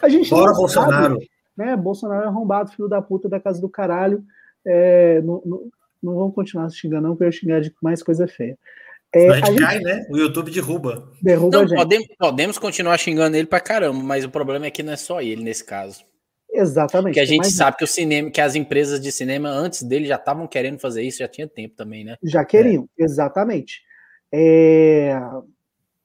[0.02, 1.14] A gente Bora, Bolsonaro!
[1.14, 1.76] Sabe, né?
[1.76, 4.24] Bolsonaro é arrombado, filho da puta da casa do caralho.
[4.66, 5.70] É, não, não,
[6.04, 8.58] não vamos continuar xingando, não, porque eu xingar de mais coisa feia.
[9.14, 10.06] É, a gente, a gente cai, né?
[10.10, 11.10] O YouTube derruba.
[11.22, 14.92] Derruba não, podemos, podemos continuar xingando ele pra caramba, mas o problema é que não
[14.92, 16.04] é só ele nesse caso.
[16.56, 17.14] Exatamente.
[17.16, 20.16] Que a gente sabe que o cinema, que as empresas de cinema antes dele já
[20.16, 22.18] estavam querendo fazer isso, já tinha tempo também, né?
[22.24, 23.04] Já queriam, é.
[23.04, 23.82] exatamente.
[24.32, 25.20] É...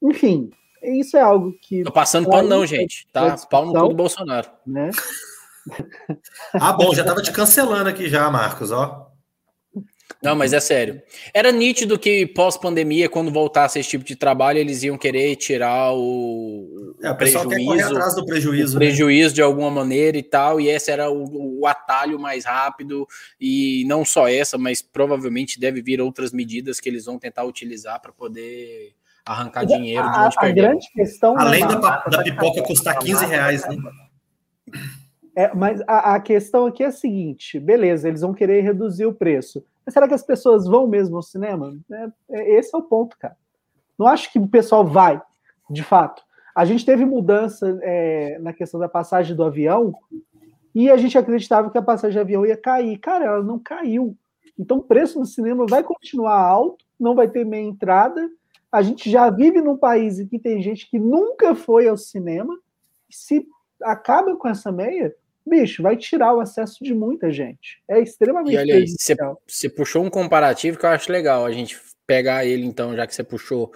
[0.03, 0.51] Enfim,
[0.83, 1.83] isso é algo que.
[1.83, 3.07] Tô passando pano, não, gente.
[3.13, 3.37] Tá?
[3.51, 4.49] Pau no cu do Bolsonaro.
[4.67, 4.91] Né?
[6.55, 9.10] ah, bom, já tava te cancelando aqui já, Marcos, ó.
[10.23, 11.01] Não, mas é sério.
[11.33, 16.95] Era nítido que pós-pandemia, quando voltasse esse tipo de trabalho, eles iam querer tirar o,
[17.03, 18.87] é, o prejuízo, atrás do prejuízo, né?
[18.87, 20.61] prejuízo de alguma maneira e tal.
[20.61, 23.09] E esse era o, o, atalho mais rápido.
[23.41, 27.99] E não só essa, mas provavelmente deve vir outras medidas que eles vão tentar utilizar
[28.01, 28.93] para poder
[29.25, 33.67] arrancar dinheiro a, de onde a grande questão além da, da pipoca custar 15 reais,
[33.67, 33.77] né?
[35.37, 39.15] É, mas a, a, questão aqui é a seguinte: beleza, eles vão querer reduzir o
[39.15, 39.65] preço.
[39.85, 41.77] Mas será que as pessoas vão mesmo ao cinema?
[41.91, 43.37] É, é, esse é o ponto, cara.
[43.99, 45.21] Não acho que o pessoal vai,
[45.69, 46.23] de fato.
[46.55, 49.95] A gente teve mudança é, na questão da passagem do avião
[50.75, 52.99] e a gente acreditava que a passagem de avião ia cair.
[52.99, 54.17] Cara, ela não caiu.
[54.59, 58.29] Então o preço do cinema vai continuar alto, não vai ter meia entrada.
[58.71, 62.57] A gente já vive num país em que tem gente que nunca foi ao cinema.
[63.09, 63.47] Se
[63.83, 65.15] acaba com essa meia,
[65.47, 67.83] bicho, vai tirar o acesso de muita gente.
[67.89, 68.55] É extremamente.
[68.55, 68.85] E olha aí,
[69.47, 73.15] você puxou um comparativo que eu acho legal a gente pegar ele, então, já que
[73.15, 73.73] você puxou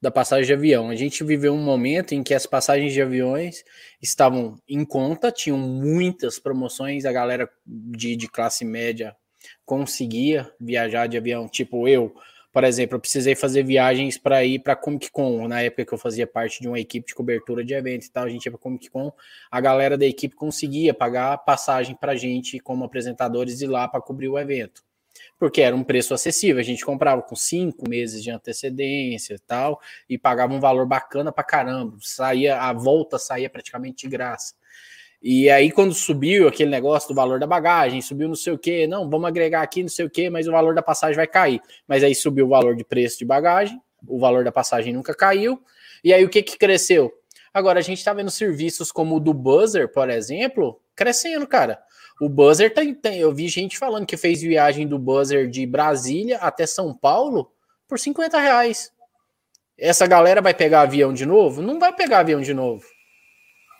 [0.00, 0.90] da passagem de avião.
[0.90, 3.64] A gente viveu um momento em que as passagens de aviões
[4.00, 9.16] estavam em conta, tinham muitas promoções, a galera de, de classe média
[9.64, 12.14] conseguia viajar de avião, tipo eu
[12.58, 15.98] por exemplo, eu precisei fazer viagens para ir para Comic Con, na época que eu
[15.98, 18.58] fazia parte de uma equipe de cobertura de evento e tal, a gente ia para
[18.58, 19.12] Comic Con,
[19.48, 24.00] a galera da equipe conseguia pagar passagem para a gente como apresentadores ir lá para
[24.00, 24.82] cobrir o evento.
[25.38, 29.80] Porque era um preço acessível, a gente comprava com cinco meses de antecedência e tal,
[30.08, 31.96] e pagava um valor bacana para caramba.
[32.00, 34.56] Saía, a volta saía praticamente de graça.
[35.20, 38.86] E aí, quando subiu aquele negócio do valor da bagagem, subiu não sei o que,
[38.86, 41.60] não, vamos agregar aqui não sei o que, mas o valor da passagem vai cair.
[41.88, 45.60] Mas aí subiu o valor de preço de bagagem, o valor da passagem nunca caiu.
[46.04, 47.12] E aí, o que que cresceu?
[47.52, 51.80] Agora, a gente tá vendo serviços como o do Buzzer, por exemplo, crescendo, cara.
[52.20, 56.38] O Buzzer tem, tem, eu vi gente falando que fez viagem do Buzzer de Brasília
[56.38, 57.50] até São Paulo
[57.88, 58.92] por 50 reais.
[59.76, 61.62] Essa galera vai pegar avião de novo?
[61.62, 62.84] Não vai pegar avião de novo.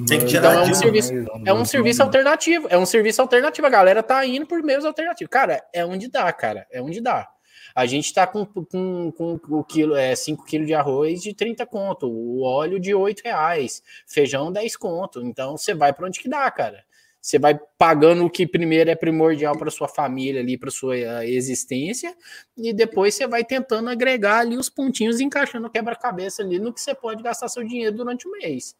[0.07, 1.12] Tem que tirar então é um serviço,
[1.44, 3.66] é um serviço alternativo, é um serviço alternativo.
[3.66, 5.30] A galera tá indo por meios alternativos.
[5.30, 7.28] Cara, é onde dá, cara, é onde dá.
[7.74, 11.66] A gente tá com, com, com o quilo, é 5 quilos de arroz de 30
[11.66, 15.20] conto, o óleo de 8 reais, feijão 10 conto.
[15.22, 16.84] Então você vai para onde que dá, cara.
[17.20, 21.28] Você vai pagando o que primeiro é primordial para sua família ali, para sua eh,
[21.28, 22.16] existência,
[22.57, 26.94] e depois você vai tentando agregar ali os pontinhos, encaixando quebra-cabeça ali no que você
[26.94, 28.76] pode gastar seu dinheiro durante o mês.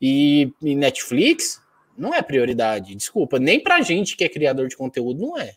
[0.00, 1.60] E, e Netflix
[1.96, 5.54] não é prioridade, desculpa, nem pra gente que é criador de conteúdo, não é.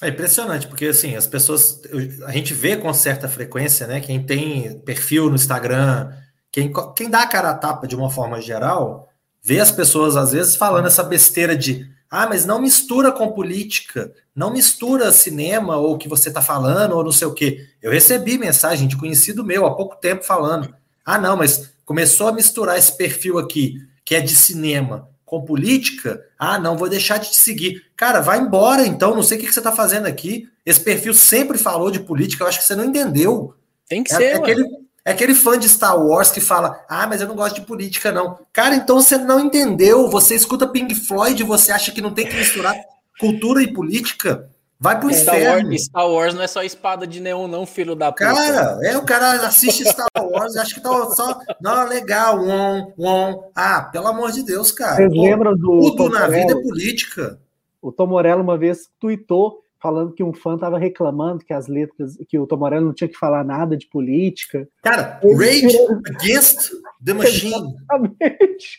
[0.00, 1.82] É impressionante, porque assim, as pessoas.
[2.24, 4.00] A gente vê com certa frequência, né?
[4.00, 6.12] Quem tem perfil no Instagram,
[6.52, 9.08] quem, quem dá a cara a tapa de uma forma geral,
[9.42, 14.12] vê as pessoas às vezes falando essa besteira de ah, mas não mistura com política,
[14.34, 17.66] não mistura cinema ou o que você está falando, ou não sei o quê.
[17.82, 20.74] Eu recebi mensagem de conhecido meu há pouco tempo falando:
[21.04, 26.22] ah, não, mas começou a misturar esse perfil aqui, que é de cinema, com política,
[26.38, 27.82] ah, não, vou deixar de te seguir.
[27.96, 30.46] Cara, vai embora então, não sei o que, você está fazendo aqui.
[30.66, 33.54] Esse perfil sempre falou de política, eu acho que você não entendeu.
[33.88, 34.64] Tem que é, ser, é aquele,
[35.02, 38.12] é aquele fã de Star Wars que fala, ah, mas eu não gosto de política,
[38.12, 38.38] não.
[38.52, 42.36] Cara, então você não entendeu, você escuta Pink Floyd, você acha que não tem que
[42.36, 42.76] misturar
[43.18, 44.46] cultura e política?
[44.80, 45.70] Vai pro Star inferno.
[45.70, 48.32] Wars, Star Wars não é só espada de neon, não, filho da puta.
[48.32, 51.40] Cara, é, o cara assiste Star Wars, acha que tá só.
[51.60, 53.42] Não, legal, um, um.
[53.56, 54.96] Ah, pelo amor de Deus, cara.
[54.96, 56.62] Vocês lembram do Tudo Tom na vida é Morello?
[56.62, 57.40] política.
[57.82, 62.16] O Tom Morello uma vez tweetou falando que um fã estava reclamando que as letras,
[62.28, 64.68] que o Tom Morello não tinha que falar nada de política.
[64.82, 66.70] Cara, Ele Rage Against
[67.04, 67.54] the Machine.
[67.82, 68.78] Exatamente.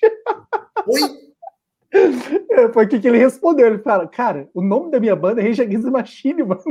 [0.88, 1.29] Oi?
[1.92, 3.68] É, Foi o que que ele respondeu.
[3.68, 6.62] Ele fala, cara, o nome da minha banda é Rage Against the Machine, mano.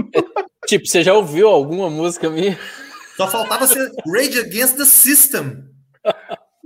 [0.67, 2.59] Tipo, você já ouviu alguma música minha?
[3.17, 5.65] Só faltava ser Rage Against the System.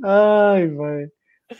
[0.04, 1.06] Ai, vai.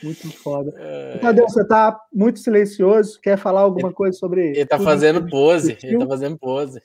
[0.01, 0.73] Muito foda.
[0.77, 3.19] É, Tadeu, você tá muito silencioso.
[3.21, 6.81] Quer falar alguma coisa sobre Ele tá fazendo pose, ele tá fazendo pose.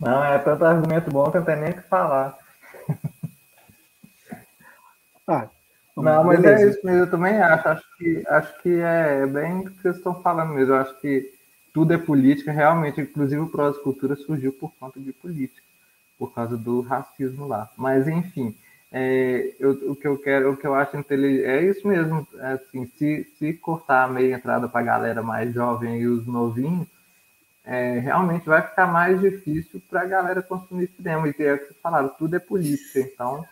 [0.00, 2.38] Não, é tanto argumento bom que eu não tenho nem o que falar.
[5.28, 5.48] Ah,
[5.96, 6.64] Não, mas beleza.
[6.64, 7.68] é isso mesmo, eu também acho.
[7.68, 10.72] Acho que, acho que é bem o que vocês estão falando mesmo.
[10.74, 11.30] Eu acho que
[11.74, 13.00] tudo é política, realmente.
[13.00, 15.60] Inclusive o Prós Cultura surgiu por conta de política,
[16.18, 17.68] por causa do racismo lá.
[17.76, 18.54] Mas, enfim,
[18.92, 22.26] é, eu- o que eu quero, o que eu acho inteligente é isso mesmo.
[22.38, 26.26] é Assim, se, se cortar a meia entrada para a galera mais jovem e os
[26.26, 26.86] novinhos,
[27.64, 31.28] é, realmente vai ficar mais difícil para a galera consumir cinema.
[31.28, 33.00] E é o que vocês falaram, tudo é política.
[33.00, 33.44] Então,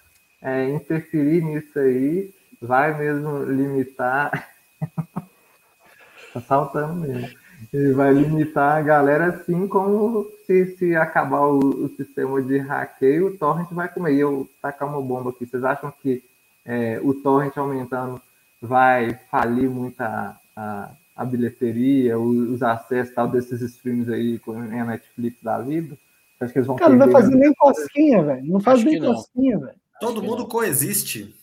[0.43, 4.49] é, interferir nisso aí vai mesmo limitar.
[6.33, 7.29] tá saltando mesmo.
[7.73, 13.27] Ele vai limitar a galera assim como se, se acabar o, o sistema de hackeio,
[13.27, 14.15] o torrent vai comer.
[14.15, 15.45] E eu tacar uma bomba aqui.
[15.45, 16.23] Vocês acham que
[16.65, 18.21] é, o torrent aumentando
[18.61, 24.53] vai falir muito a, a, a bilheteria, os, os acessos tal desses streams aí com
[24.53, 25.97] a Netflix da vida?
[26.41, 28.47] Acha que eles vão Cara, não vai fazer nem cosquinha, velho.
[28.47, 29.88] Não faz Acho nem cosquinha, velho.
[30.01, 30.49] Todo mundo não.
[30.49, 31.35] coexiste.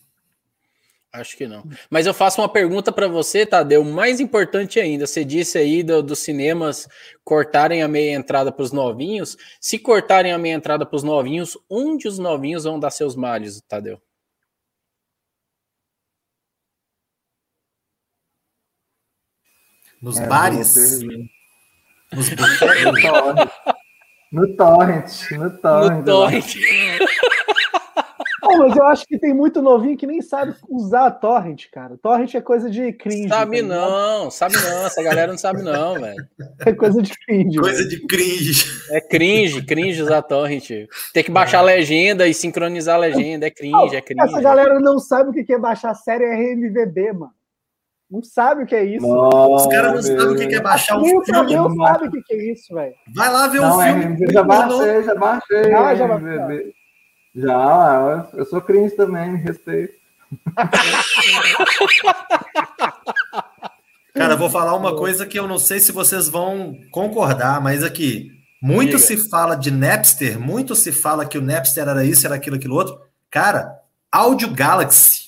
[1.12, 1.64] Acho que não.
[1.90, 5.08] Mas eu faço uma pergunta para você, Tadeu, mais importante ainda.
[5.08, 6.90] Você disse aí do- dos cinemas
[7.24, 9.38] cortarem a meia entrada para os novinhos.
[9.62, 13.62] Se cortarem a meia entrada para os novinhos, onde os novinhos vão dar seus males,
[13.66, 14.02] Tadeu?
[20.02, 23.02] Nos É, bares, nos No botecos.
[23.02, 23.50] torrent.
[24.32, 25.32] No torrent.
[25.32, 25.98] No torrent.
[26.00, 26.56] No torrent.
[28.46, 31.98] Não, mas eu acho que tem muito novinho que nem sabe usar torrent, cara.
[31.98, 33.28] Torrent é coisa de cringe.
[33.28, 34.86] Sabe tá não, sabe não.
[34.86, 36.16] Essa galera não sabe não, velho.
[36.66, 37.58] É coisa de cringe.
[37.58, 37.90] Coisa velho.
[37.90, 38.66] de cringe.
[38.92, 40.70] É cringe, cringe usar torrent.
[41.14, 43.48] Tem que baixar a legenda e sincronizar a legenda.
[43.48, 44.24] É cringe, é cringe.
[44.24, 47.34] Essa galera não sabe o que é baixar a série RMVB, mano.
[48.10, 49.06] Não sabe o que é isso.
[49.06, 51.56] Os caras não sabem o que é baixar um Nem o filme.
[51.56, 52.94] Não sabe o que é isso, velho.
[53.16, 54.32] Vai lá ver Não, um é, filme.
[54.32, 54.78] já pornô.
[54.78, 55.74] baixei, já baixei.
[55.74, 56.74] Ah, já RMVB.
[57.36, 59.94] Já, eu sou cringe também, me respeito.
[64.14, 67.84] Cara, eu vou falar uma coisa que eu não sei se vocês vão concordar, mas
[67.84, 68.32] aqui,
[68.62, 69.00] muito Diga.
[69.00, 72.76] se fala de Napster, muito se fala que o Napster era isso, era aquilo, aquilo
[72.76, 72.98] outro.
[73.30, 73.78] Cara,
[74.10, 75.26] Audio Galaxy.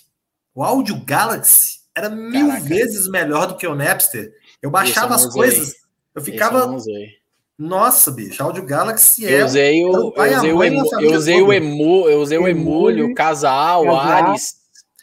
[0.56, 2.66] O Audio Galaxy era mil Caraca.
[2.66, 4.32] vezes melhor do que o Napster.
[4.62, 5.76] Eu baixava eu as coisas, eu
[6.16, 7.17] eu ficava, usei.
[7.58, 11.12] Nossa, bicho, Audio Galaxy é Eu usei o, o eu a usei o, família eu
[11.14, 13.96] usei o emu, eu usei o Emule, emule, o casal, o.
[13.96, 14.58] Ares.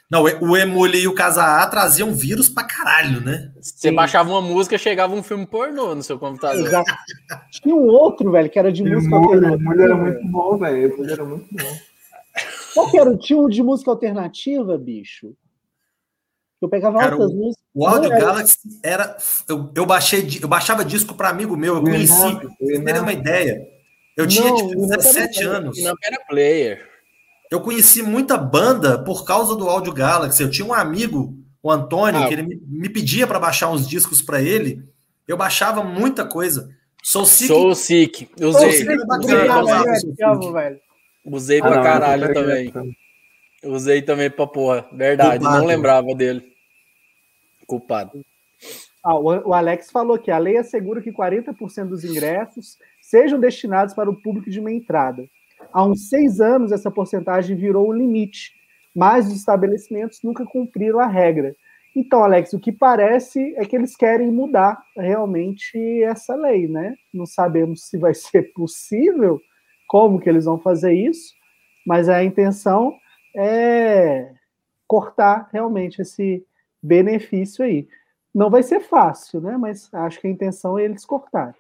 [0.09, 3.51] Não, o Emule e o Casa A traziam vírus pra caralho, né?
[3.61, 3.95] Você Sim.
[3.95, 6.65] baixava uma música, chegava um filme pornô no seu computador.
[6.65, 6.93] Exato.
[7.51, 9.63] Tinha um outro, velho, que era de música alternativa.
[9.63, 10.97] mulher era muito bom, velho.
[10.97, 11.77] Mulher era muito bom.
[12.75, 13.17] Qual que era?
[13.17, 15.35] Tinha um de música alternativa, bicho?
[16.65, 17.65] Eu pegava Cara, altas músicas.
[17.75, 19.17] O Audio era- Galaxy era.
[19.49, 22.37] Eu, eu baixei, eu baixava disco para amigo meu, eu O conheci.
[22.37, 23.67] Pra você uma ideia.
[24.17, 25.83] Eu tinha Não, tipo o Renato 17 era- anos.
[25.83, 26.89] Não era player.
[27.51, 30.43] Eu conheci muita banda por causa do Audio Galaxy.
[30.43, 32.27] Eu tinha um amigo, o Antônio, Ah.
[32.29, 34.83] que ele me, me pedia para baixar uns discos para ele.
[35.29, 36.71] Eu baixava muita coisa.
[37.03, 37.49] Sou Sick.
[37.49, 38.29] Sou sick.
[38.41, 38.73] Ô, Usei.
[38.73, 38.99] Sick é Usei,
[41.27, 42.73] usei Ah, pra não, caralho também.
[43.65, 44.87] Usei também pra porra.
[44.93, 46.54] Verdade, não lembrava dele.
[47.67, 48.25] Culpado.
[49.03, 54.09] Ah, o Alex falou que a lei assegura que 40% dos ingressos sejam destinados para
[54.09, 55.29] o público de meia entrada.
[55.73, 58.53] Há uns seis anos, essa porcentagem virou o limite,
[58.95, 61.55] mas os estabelecimentos nunca cumpriram a regra.
[61.95, 66.95] Então, Alex, o que parece é que eles querem mudar realmente essa lei, né?
[67.13, 69.41] Não sabemos se vai ser possível,
[69.87, 71.35] como que eles vão fazer isso,
[71.87, 72.97] mas a intenção
[73.37, 74.33] é
[74.89, 76.45] cortar realmente esse
[76.85, 77.89] benefício aí.
[78.35, 79.57] Não vai ser fácil, né?
[79.57, 81.55] Mas acho que a intenção é eles cortarem.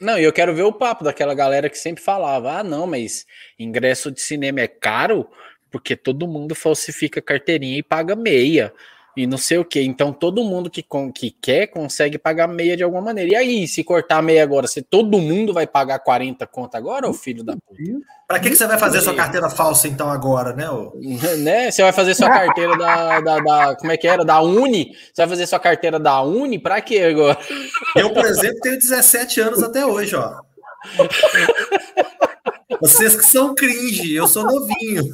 [0.00, 3.24] Não, e eu quero ver o papo daquela galera que sempre falava: ah, não, mas
[3.58, 5.26] ingresso de cinema é caro
[5.70, 8.72] porque todo mundo falsifica carteirinha e paga meia.
[9.16, 9.80] E não sei o que.
[9.80, 13.32] Então todo mundo que, que quer consegue pagar meia de alguma maneira.
[13.32, 17.14] E aí, se cortar meia agora, se todo mundo vai pagar 40 conta agora, ô
[17.14, 17.82] filho da puta?
[18.28, 20.68] Pra que, que você vai fazer sua carteira falsa então agora, né?
[20.68, 20.92] Ô?
[21.38, 21.70] né?
[21.70, 24.24] Você vai fazer sua carteira da, da, da, Como é que era?
[24.24, 24.92] Da Uni?
[25.12, 26.58] Você vai fazer sua carteira da Uni?
[26.58, 27.38] Pra quê agora?
[27.96, 30.40] Eu, por exemplo, tenho 17 anos até hoje, ó.
[32.80, 35.04] Vocês que são cringe, eu sou novinho.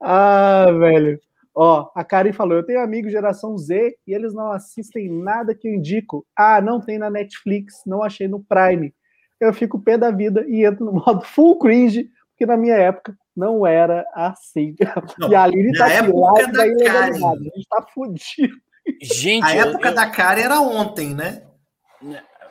[0.00, 1.20] Ah, velho.
[1.56, 5.66] Ó, a Karen falou: eu tenho amigo geração Z e eles não assistem nada que
[5.66, 6.26] eu indico.
[6.36, 8.94] Ah, não tem na Netflix, não achei no Prime.
[9.40, 13.16] Eu fico pé da vida e entro no modo full cringe, porque na minha época
[13.34, 14.74] não era assim.
[15.18, 17.22] Não, e a Aline tá aqui, lá da ilegalidade.
[17.22, 18.54] A gente tá fudido.
[19.02, 19.94] Gente, a eu, época eu...
[19.94, 21.42] da Karen era ontem, né?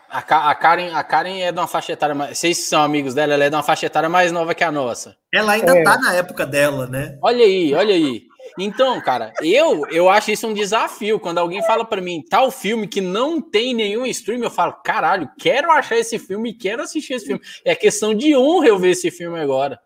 [0.10, 2.38] A, a, Karen, a Karen é de uma faixa etária mais.
[2.38, 5.16] Vocês são amigos dela, ela é de uma faixa etária mais nova que a nossa.
[5.34, 5.84] Ela ainda é.
[5.84, 7.18] tá na época dela, né?
[7.22, 8.24] Olha aí, olha aí.
[8.58, 11.20] Então, cara, eu eu acho isso um desafio.
[11.20, 15.30] Quando alguém fala para mim tal filme que não tem nenhum stream, eu falo, caralho,
[15.38, 17.42] quero achar esse filme, quero assistir esse filme.
[17.64, 19.80] É questão de honra eu ver esse filme agora.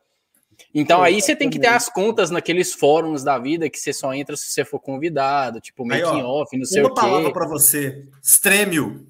[0.74, 4.14] Então aí você tem que ter as contas naqueles fóruns da vida que você só
[4.14, 6.91] entra se você for convidado, tipo making off, não sei o quê.
[6.91, 9.07] Uma palavra para você, Strêmio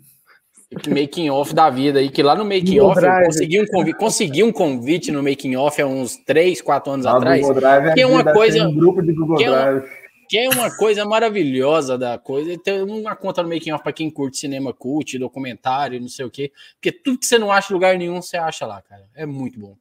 [0.87, 4.43] making off da vida aí, que lá no making off eu consegui um, convite, consegui
[4.43, 7.47] um convite no making off há uns 3, 4 anos ah, atrás.
[7.55, 8.67] Drive que é uma coisa.
[8.67, 9.83] Um grupo de Google que é uma,
[10.29, 12.55] que é uma coisa maravilhosa da coisa.
[12.59, 16.29] Tem uma conta no making off para quem curte cinema cult, documentário, não sei o
[16.29, 16.51] quê.
[16.75, 19.05] Porque tudo que você não acha em lugar nenhum, você acha lá, cara.
[19.15, 19.75] É muito bom.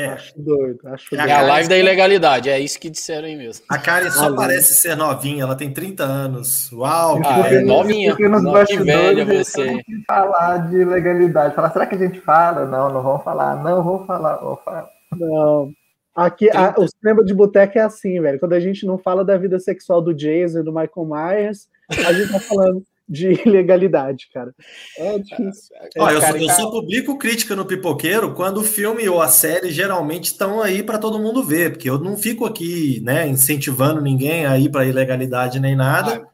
[0.00, 0.06] É.
[0.06, 0.80] Acho doido.
[0.86, 1.30] Acho é doido.
[1.30, 3.64] a live da ilegalidade, é isso que disseram aí mesmo.
[3.68, 6.72] A Karen só ah, parece ser novinha, ela tem 30 anos.
[6.72, 7.20] Uau!
[7.24, 8.10] Ah, é novinha.
[8.10, 9.80] Porque nos que velha você.
[10.06, 11.54] falar de ilegalidade.
[11.54, 12.64] Falar, será que a gente fala?
[12.64, 13.62] Não, não vamos falar.
[13.62, 14.36] Não, vamos falar.
[14.36, 14.88] Vamos falar.
[15.16, 15.72] Não.
[16.14, 18.38] Aqui, a, o cinema de boteca é assim, velho.
[18.38, 22.12] Quando a gente não fala da vida sexual do Jason e do Michael Myers, a
[22.12, 24.54] gente tá falando de ilegalidade, cara.
[24.96, 25.76] É difícil.
[25.76, 29.28] É, Ó, eu, só, eu, só, publico crítica no Pipoqueiro quando o filme ou a
[29.28, 34.00] série geralmente estão aí para todo mundo ver, porque eu não fico aqui, né, incentivando
[34.00, 36.22] ninguém a ir para ilegalidade nem nada.
[36.24, 36.30] Ah.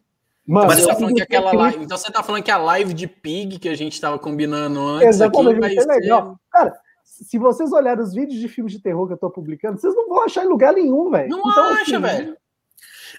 [0.47, 2.95] Mano, Mas você tá falando que aquela live, então você tá falando que a live
[2.95, 6.39] de Pig que a gente estava combinando antes Exatamente, aqui vai ser legal.
[6.53, 6.73] Cara,
[7.03, 10.09] se vocês olharem os vídeos de filmes de terror que eu tô publicando, vocês não
[10.09, 11.31] vão achar em lugar nenhum, velho.
[11.31, 12.37] Não então, acha, assim, velho.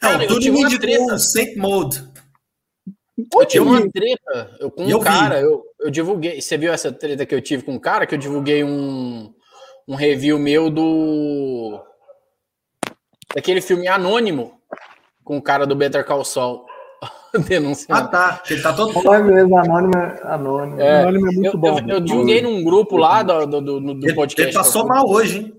[0.02, 1.18] É, o Tudo de treta.
[1.18, 2.04] Saint Mode.
[3.18, 6.40] Eu tive uma treta eu, com um cara, eu, eu divulguei.
[6.40, 8.06] Você viu essa treta que eu tive com um cara?
[8.06, 9.34] Que eu divulguei um,
[9.88, 11.82] um review meu do.
[13.34, 14.60] daquele filme anônimo
[15.24, 16.66] com o cara do Better Call Saul.
[17.48, 18.04] Denunciando.
[18.04, 18.44] Ah, tá.
[18.50, 18.94] Ele tá todo.
[19.24, 20.82] Mesmo, anônimo, é anônimo.
[20.82, 21.80] É, anônimo é muito eu, bom.
[21.80, 24.56] Eu, eu divulguei num grupo lá do, do, do, do podcast.
[24.56, 25.57] Ele passou mal hoje, hein?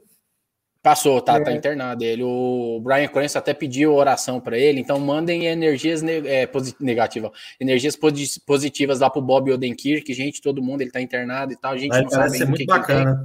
[0.88, 1.44] Passou, tá, tá é.
[1.44, 2.02] tá internado.
[2.02, 6.48] Ele, o Brian Cranston até pediu oração para ele, então mandem energias é,
[6.80, 7.30] negativas,
[7.60, 7.94] energias
[8.46, 11.90] positivas lá pro Bob Odenkirk, gente, todo mundo, ele tá internado e tal, a gente
[11.90, 13.22] Vai, não sabe muito que bacana.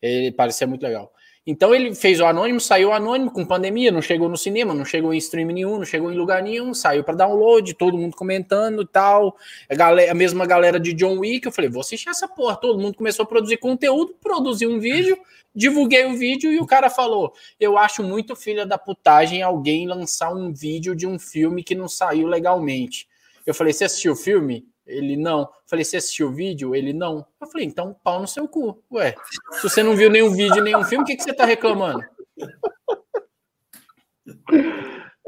[0.00, 1.12] Que ele parece ser muito legal.
[1.46, 5.12] Então ele fez o anônimo, saiu anônimo com pandemia, não chegou no cinema, não chegou
[5.12, 8.86] em stream nenhum, não chegou em lugar nenhum, saiu para download, todo mundo comentando e
[8.86, 9.36] tal.
[9.68, 12.56] A, galera, a mesma galera de John Wick, eu falei, vou assistir essa porra.
[12.56, 15.18] Todo mundo começou a produzir conteúdo, produziu um vídeo,
[15.54, 20.32] divulguei o vídeo e o cara falou: Eu acho muito filha da putagem alguém lançar
[20.32, 23.06] um vídeo de um filme que não saiu legalmente.
[23.44, 24.66] Eu falei: Você assistiu o filme?
[24.86, 25.48] Ele não.
[25.66, 26.74] Falei, você assistiu o vídeo?
[26.74, 27.26] Ele não.
[27.40, 28.82] Eu falei, então pau no seu cu.
[28.92, 29.14] Ué,
[29.52, 32.02] se você não viu nenhum vídeo, nenhum filme, o que, que você tá reclamando?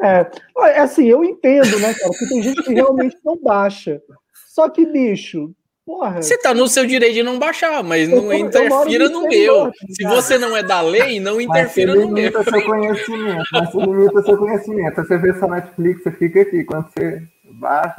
[0.03, 2.11] É, é assim, eu entendo, né, cara?
[2.11, 4.01] Porque tem gente que realmente não baixa.
[4.49, 5.55] Só que, bicho,
[5.87, 6.21] porra.
[6.23, 9.73] Você tá no seu direito de não baixar, mas não interfira no meu.
[9.91, 12.31] Se você não é da lei, não interfira no meu.
[12.45, 14.97] Seu conhecimento, mas você limita seu conhecimento.
[14.97, 16.65] Você vê só Netflix, você fica aqui.
[16.65, 17.23] Quando você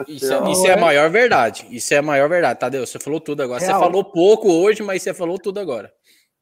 [0.07, 1.67] Isso, é, isso é a maior verdade.
[1.69, 2.85] Isso é a maior verdade, Tadeu.
[2.85, 3.59] Você falou tudo agora.
[3.59, 3.73] Real.
[3.73, 5.91] Você falou pouco hoje, mas você falou tudo agora.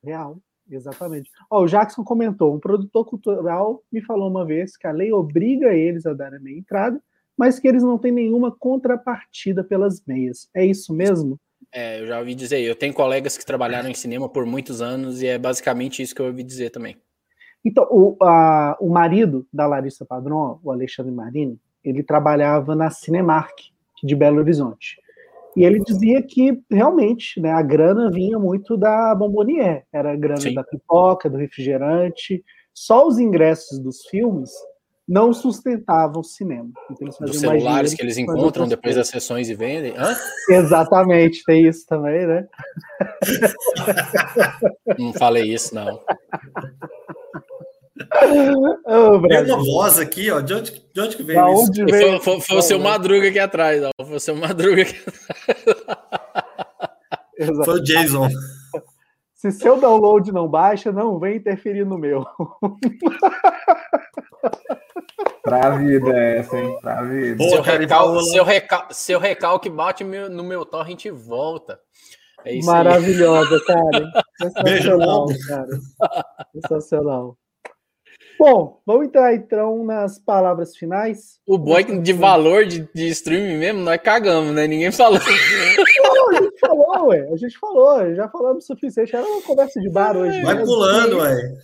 [0.04, 0.38] Real,
[0.70, 1.30] exatamente.
[1.50, 5.74] Ó, o Jackson comentou: um produtor cultural me falou uma vez que a lei obriga
[5.74, 7.02] eles a dar a meia entrada,
[7.38, 10.50] mas que eles não têm nenhuma contrapartida pelas meias.
[10.54, 11.40] É isso mesmo?
[11.72, 12.60] É, eu já ouvi dizer.
[12.62, 16.22] Eu tenho colegas que trabalharam em cinema por muitos anos e é basicamente isso que
[16.22, 16.98] eu ouvi dizer também.
[17.66, 23.54] Então, o, a, o marido da Larissa Padrão, o Alexandre Marini, ele trabalhava na Cinemark
[24.04, 24.98] de Belo Horizonte.
[25.56, 30.42] E ele dizia que realmente né, a grana vinha muito da Bombonier, era a grana
[30.42, 30.54] Sim.
[30.54, 32.44] da pipoca, do refrigerante.
[32.74, 34.52] Só os ingressos dos filmes
[35.08, 36.70] não sustentavam o cinema.
[36.92, 39.94] Então, Dos celulares que eles encontram depois das sessões e vendem.
[39.96, 40.16] Hã?
[40.50, 42.48] Exatamente, tem isso também, né?
[44.98, 46.02] Não falei isso, não.
[48.86, 50.42] oh, Tem uma voz aqui, ó.
[50.42, 51.72] De onde, de onde que veio da isso?
[51.74, 52.20] Veio?
[52.20, 53.90] Foi, foi, foi o seu Madruga aqui atrás, ó.
[54.06, 55.66] Foi o seu Madruga aqui atrás.
[57.66, 58.30] Foi o Jason.
[59.34, 62.26] Se seu download não baixa, não vem interferir no meu.
[65.44, 66.78] pra vida essa, hein?
[66.82, 67.38] Pra vida.
[67.38, 71.80] Pô, seu, recal, seu, recal, seu recalque bate no meu torrent e volta.
[72.46, 74.12] É Maravilhosa, cara.
[74.42, 75.68] Sensacional, cara.
[76.54, 77.38] Sensacional.
[78.38, 81.40] Bom, vamos entrar então nas palavras finais.
[81.48, 84.68] O boy de valor de, de streaming mesmo, nós cagamos, né?
[84.68, 85.20] Ninguém falou.
[86.16, 87.30] Não, a gente falou, ué.
[87.32, 89.16] A gente falou, já falamos o suficiente.
[89.16, 90.42] Era uma conversa de bar hoje.
[90.42, 90.64] Vai né?
[90.64, 91.58] pulando, ué.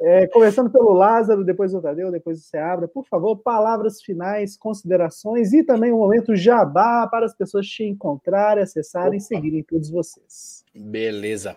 [0.00, 2.86] É, é, começando pelo Lázaro, depois o Tadeu, depois o Seabra.
[2.86, 8.62] Por favor, palavras finais, considerações e também um momento jabá para as pessoas te encontrarem,
[8.62, 10.64] acessarem e seguirem todos vocês.
[10.74, 11.56] Beleza.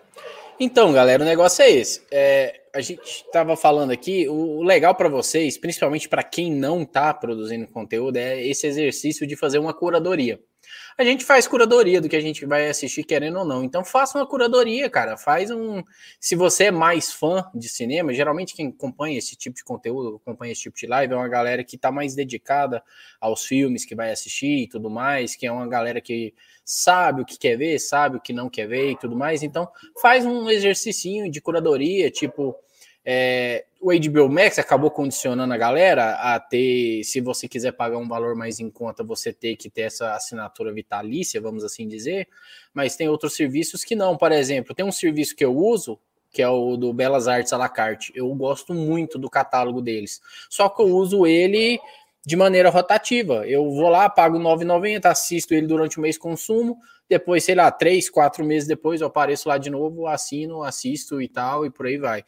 [0.60, 2.02] Então, galera, o negócio é esse.
[2.10, 7.14] É, a gente estava falando aqui, o, legal para vocês, principalmente para quem não está
[7.14, 10.40] produzindo conteúdo, é esse exercício de fazer uma curadoria.
[11.00, 13.62] A gente faz curadoria do que a gente vai assistir, querendo ou não.
[13.62, 15.16] Então, faça uma curadoria, cara.
[15.16, 15.80] Faz um.
[16.18, 20.50] Se você é mais fã de cinema, geralmente quem acompanha esse tipo de conteúdo, acompanha
[20.50, 22.82] esse tipo de live, é uma galera que está mais dedicada
[23.20, 26.34] aos filmes que vai assistir e tudo mais, que é uma galera que
[26.64, 29.44] sabe o que quer ver, sabe o que não quer ver e tudo mais.
[29.44, 29.68] Então,
[30.02, 32.56] faz um exercício de curadoria, tipo,
[33.04, 38.08] é, o HBO Max acabou condicionando a galera a ter, se você quiser pagar um
[38.08, 42.28] valor mais em conta, você ter que ter essa assinatura vitalícia, vamos assim dizer.
[42.74, 44.16] Mas tem outros serviços que não.
[44.16, 45.98] Por exemplo, tem um serviço que eu uso,
[46.30, 48.12] que é o do Belas Artes à la carte.
[48.14, 50.20] Eu gosto muito do catálogo deles.
[50.50, 51.80] Só que eu uso ele
[52.24, 53.46] de maneira rotativa.
[53.46, 57.70] Eu vou lá, pago R$ 9,90, assisto ele durante o mês consumo, depois, sei lá,
[57.70, 61.86] três, quatro meses depois eu apareço lá de novo, assino, assisto e tal, e por
[61.86, 62.24] aí vai.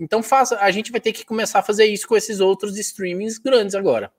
[0.00, 3.38] Então faça, a gente vai ter que começar a fazer isso com esses outros streamings
[3.38, 4.12] grandes agora.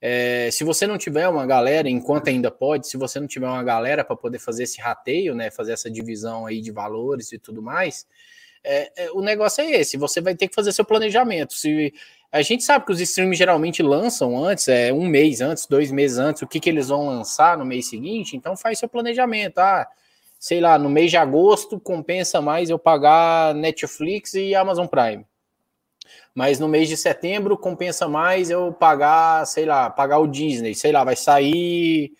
[0.00, 3.62] É, se você não tiver uma galera, enquanto ainda pode, se você não tiver uma
[3.62, 7.62] galera para poder fazer esse rateio, né, fazer essa divisão aí de valores e tudo
[7.62, 8.06] mais,
[8.62, 11.54] é, é, o negócio é esse, você vai ter que fazer seu planejamento.
[11.54, 11.94] Se
[12.36, 16.18] a gente sabe que os streams geralmente lançam antes, é um mês antes, dois meses
[16.18, 19.58] antes, o que, que eles vão lançar no mês seguinte, então faz seu planejamento.
[19.58, 19.86] Ah,
[20.38, 25.24] sei lá, no mês de agosto compensa mais eu pagar Netflix e Amazon Prime.
[26.34, 30.92] Mas no mês de setembro compensa mais eu pagar, sei lá, pagar o Disney, sei
[30.92, 32.12] lá, vai sair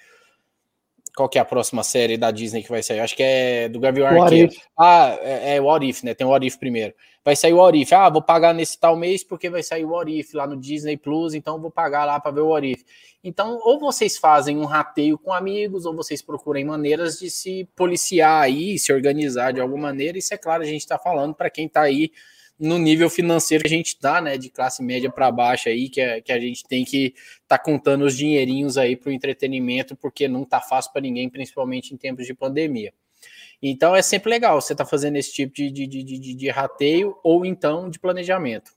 [1.17, 3.01] qual que é a próxima série da Disney que vai sair?
[3.01, 4.53] Acho que é do Gavião Arqueiro.
[4.79, 6.13] Ah, é, é o What If, né?
[6.13, 6.93] Tem o What If primeiro.
[7.25, 7.91] Vai sair o What If.
[7.95, 10.99] Ah, vou pagar nesse tal mês porque vai sair o What If lá no Disney
[10.99, 12.85] Plus, então vou pagar lá para ver o What If.
[13.25, 18.43] Então, ou vocês fazem um rateio com amigos, ou vocês procurem maneiras de se policiar
[18.43, 20.19] aí, se organizar de alguma maneira.
[20.19, 22.13] Isso é claro, a gente está falando para quem está aí
[22.59, 26.01] no nível financeiro que a gente está, né, de classe média para baixo aí, que,
[26.01, 27.15] é, que a gente tem que
[27.47, 31.93] tá contando os dinheirinhos aí para o entretenimento, porque não tá fácil para ninguém, principalmente
[31.93, 32.93] em tempos de pandemia.
[33.63, 37.17] Então é sempre legal você tá fazendo esse tipo de, de, de, de, de rateio
[37.23, 38.73] ou então de planejamento.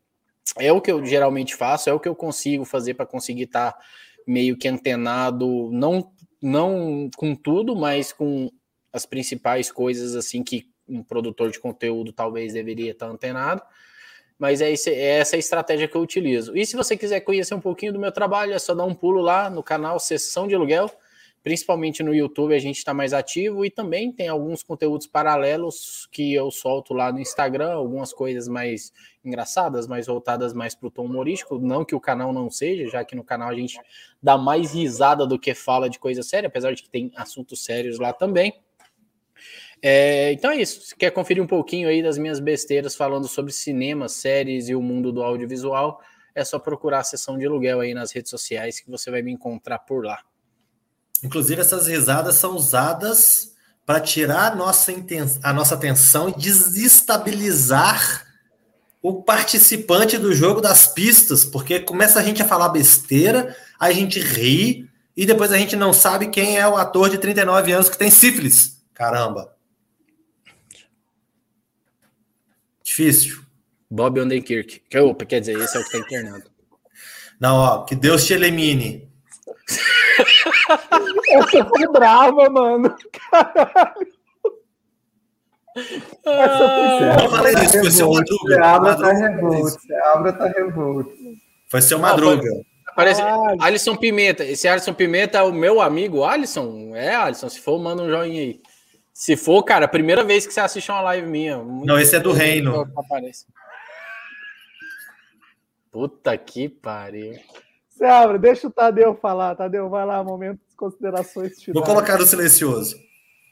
[0.58, 3.74] É o que eu geralmente faço, é o que eu consigo fazer para conseguir estar
[3.74, 3.80] tá
[4.26, 6.12] meio que antenado, não,
[6.42, 8.50] não com tudo, mas com
[8.92, 13.62] as principais coisas assim que um produtor de conteúdo talvez deveria estar antenado.
[14.38, 16.56] Mas é, esse, é essa estratégia que eu utilizo.
[16.56, 19.22] E se você quiser conhecer um pouquinho do meu trabalho, é só dar um pulo
[19.22, 20.90] lá no canal Sessão de Aluguel.
[21.42, 26.34] Principalmente no YouTube a gente está mais ativo e também tem alguns conteúdos paralelos que
[26.34, 28.92] eu solto lá no Instagram, algumas coisas mais
[29.24, 31.58] engraçadas, mais voltadas mais para o tom humorístico.
[31.58, 33.80] Não que o canal não seja, já que no canal a gente
[34.22, 38.00] dá mais risada do que fala de coisa séria, apesar de que tem assuntos sérios
[38.00, 38.54] lá também.
[39.82, 40.82] É, então é isso.
[40.82, 44.82] Se quer conferir um pouquinho aí das minhas besteiras falando sobre cinema, séries e o
[44.82, 46.02] mundo do audiovisual,
[46.36, 49.32] é só procurar a sessão de aluguel aí nas redes sociais que você vai me
[49.32, 50.20] encontrar por lá.
[51.24, 53.54] Inclusive, essas risadas são usadas
[53.86, 54.94] para tirar a nossa,
[55.44, 58.26] a nossa atenção e desestabilizar
[59.02, 64.20] o participante do jogo das pistas, porque começa a gente a falar besteira, a gente
[64.20, 67.98] ri e depois a gente não sabe quem é o ator de 39 anos que
[67.98, 68.78] tem sífilis.
[68.94, 69.59] Caramba.
[72.90, 73.44] Difícil.
[73.90, 74.82] Bob Odenkirk.
[74.90, 76.50] Que, opa, quer dizer, esse é o que tá internado.
[77.40, 79.08] Não, ó, que Deus te elimine.
[81.30, 82.96] Essa foi brava, mano.
[83.32, 84.20] Caralho.
[86.26, 88.56] Essa foi falei isso, foi seu Madruga.
[88.56, 89.82] Seabra tá revolto.
[89.82, 91.14] Seabra tá revolto.
[91.70, 92.50] Foi seu Madruga.
[92.96, 94.44] Parece ah, Alisson Pimenta.
[94.44, 96.96] Esse Alisson Pimenta é o meu amigo Alisson?
[96.96, 97.50] É, Alisson.
[97.50, 98.60] Se for, manda um joinha aí.
[99.20, 101.58] Se for, cara, primeira vez que você assiste uma live minha.
[101.58, 102.88] Não, esse é do Reino.
[105.92, 107.38] Puta que pariu.
[107.90, 109.56] Seabra, deixa o Tadeu falar.
[109.56, 111.74] Tadeu, vai lá, momento de considerações finais.
[111.74, 112.96] Vou colocar no silencioso.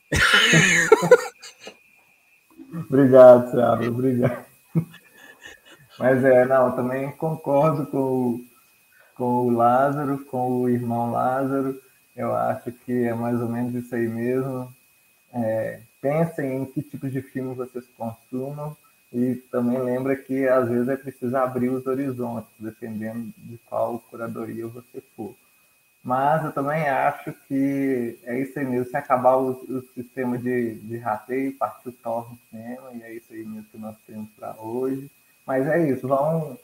[2.89, 4.45] obrigado, Seabra, obrigado.
[5.99, 8.39] Mas é, não, também concordo com,
[9.15, 11.78] com o Lázaro, com o irmão Lázaro.
[12.15, 14.76] Eu acho que é mais ou menos isso aí mesmo.
[15.34, 18.75] É, pensem em que tipo de filme vocês consumam
[19.11, 24.67] e também lembra que às vezes é preciso abrir os horizontes, dependendo de qual curadoria
[24.67, 25.34] você for.
[26.03, 30.75] Mas eu também acho que é isso aí mesmo, se acabar o, o sistema de,
[30.75, 34.30] de rateio, partir o torno no cinema, e é isso aí mesmo que nós temos
[34.32, 35.09] para hoje.
[35.45, 36.57] Mas é isso, vão,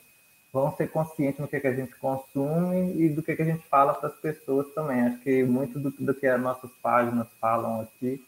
[0.51, 3.65] vão ser conscientes no que, que a gente consome e do que, que a gente
[3.67, 5.01] fala para as pessoas também.
[5.01, 8.23] Acho que muito do, do que as nossas páginas falam aqui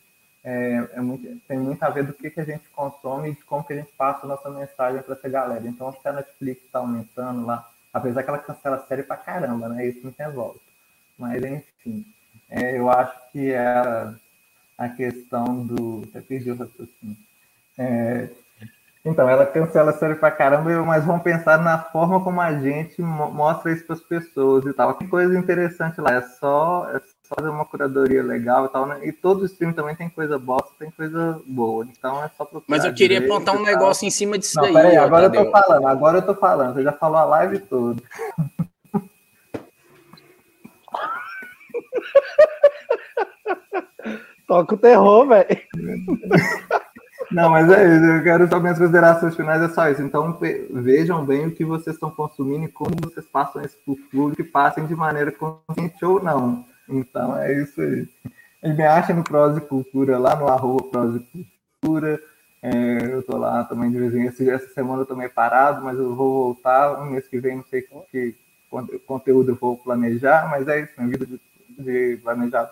[0.46, 3.44] é, é muito, tem muito a ver do que, que a gente consome e de
[3.44, 5.68] como que a gente passa a nossa mensagem para essa galera.
[5.68, 9.68] Então, que a Netflix está aumentando lá, apesar que ela cancela a série para caramba,
[9.68, 9.88] né?
[9.88, 10.60] Isso não tem volta.
[11.18, 12.06] Mas, enfim,
[12.48, 14.14] é, eu acho que era
[14.78, 16.04] a questão do.
[16.10, 17.18] Até perdi o raciocínio.
[17.76, 18.30] É,
[19.04, 23.02] então, ela cancela a série pra caramba, mas vamos pensar na forma como a gente
[23.02, 24.94] mostra isso para as pessoas e tal.
[24.94, 29.00] Tem coisa interessante lá, é só, é só fazer uma curadoria legal e tal, né?
[29.06, 31.86] E todo stream também tem coisa bosta, tem coisa boa.
[31.86, 32.66] Então é só procurar.
[32.68, 34.74] Mas eu queria apontar um negócio em cima disso Não, daí.
[34.74, 35.42] Peraí, agora Tadeu.
[35.42, 36.74] eu tô falando, agora eu tô falando.
[36.76, 38.02] Você já falou a live toda.
[44.48, 45.60] Toca o terror, velho.
[47.32, 48.06] Não, mas é isso.
[48.06, 50.02] Eu quero só minhas considerações finais, é só isso.
[50.02, 50.38] Então,
[50.70, 54.42] vejam bem o que vocês estão consumindo e como vocês passam isso para o público
[54.42, 56.64] e passem de maneira consciente ou não.
[56.90, 58.08] Então, é isso aí.
[58.64, 61.26] E me acha no Prose Cultura, lá no arroba Prose
[61.82, 62.20] Cultura.
[62.62, 64.50] É, eu tô lá também de vez em quando.
[64.50, 67.00] Essa semana eu tô meio parado, mas eu vou voltar.
[67.00, 68.36] No mês que vem, não sei que
[69.06, 70.94] conteúdo eu vou planejar, mas é isso.
[70.98, 71.40] Minha vida de,
[71.78, 72.72] de planejar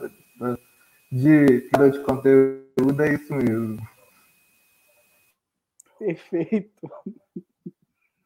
[1.11, 3.77] de, de, de conteúdo é isso mesmo.
[5.99, 6.89] Perfeito.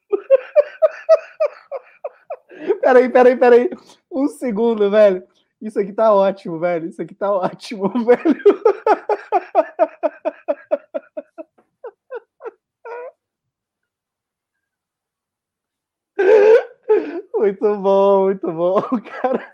[2.82, 3.70] peraí, peraí, peraí.
[4.10, 5.22] Um segundo, velho.
[5.62, 6.88] Isso aqui tá ótimo, velho.
[6.88, 8.42] Isso aqui tá ótimo, velho.
[17.38, 18.82] Muito bom, muito bom,
[19.22, 19.54] cara.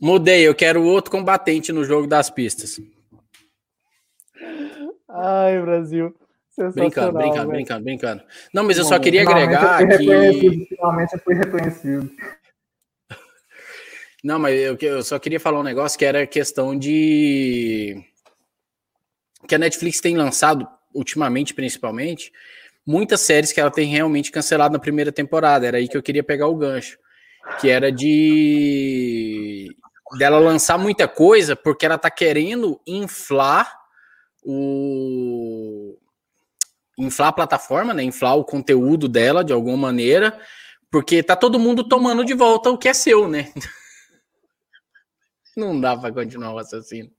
[0.00, 2.80] Mudei, eu quero outro combatente no jogo das pistas.
[5.08, 6.14] Ai, Brasil.
[6.74, 8.22] Brincando, brincando, brincando, brincando.
[8.52, 10.66] Não, mas eu só queria agregar que.
[10.68, 12.10] Finalmente eu fui reconhecido.
[14.26, 18.02] Não, mas eu, eu só queria falar um negócio que era a questão de.
[19.46, 22.32] Que a Netflix tem lançado, ultimamente, principalmente,
[22.84, 25.64] muitas séries que ela tem realmente cancelado na primeira temporada.
[25.64, 26.98] Era aí que eu queria pegar o gancho.
[27.60, 29.68] Que era de.
[30.18, 33.72] dela lançar muita coisa porque ela tá querendo inflar
[34.42, 35.96] o
[36.98, 38.02] inflar a plataforma, né?
[38.02, 40.36] Inflar o conteúdo dela de alguma maneira,
[40.90, 43.52] porque tá todo mundo tomando de volta o que é seu, né?
[45.56, 47.10] Não dá para continuar o assassino.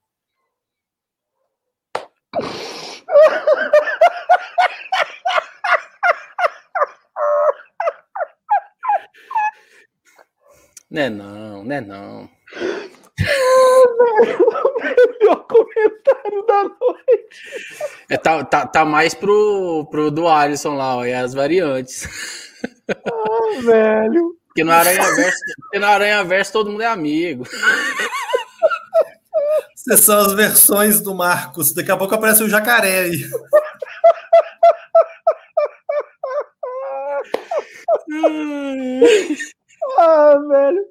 [10.90, 12.30] Né não, né não
[14.80, 17.44] melhor comentário da noite.
[18.10, 22.08] É, tá, tá, tá mais pro, pro do Alisson lá, ó, e as variantes.
[22.90, 24.38] Ah, velho.
[24.48, 27.44] Porque no Aranha Verso, porque no Aranha Verso todo mundo é amigo.
[29.90, 31.74] Essas são as versões do Marcos.
[31.74, 33.24] Daqui a pouco aparece o jacaré aí.
[39.98, 40.86] ah, velho.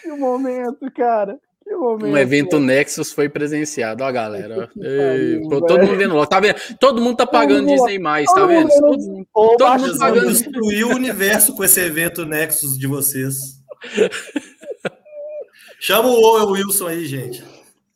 [0.00, 1.38] Que momento, cara
[1.76, 4.70] um evento Nexus foi presenciado, ó, galera.
[4.80, 6.56] Ei, pô, todo mundo vendo logo, tá vendo?
[6.80, 8.68] Todo mundo tá pagando Disney mais, tá vendo?
[8.68, 10.28] Todo mundo, todo mundo pagando.
[10.28, 13.36] destruir o universo com esse evento Nexus de vocês.
[15.80, 17.44] Chama o Wilson aí, gente.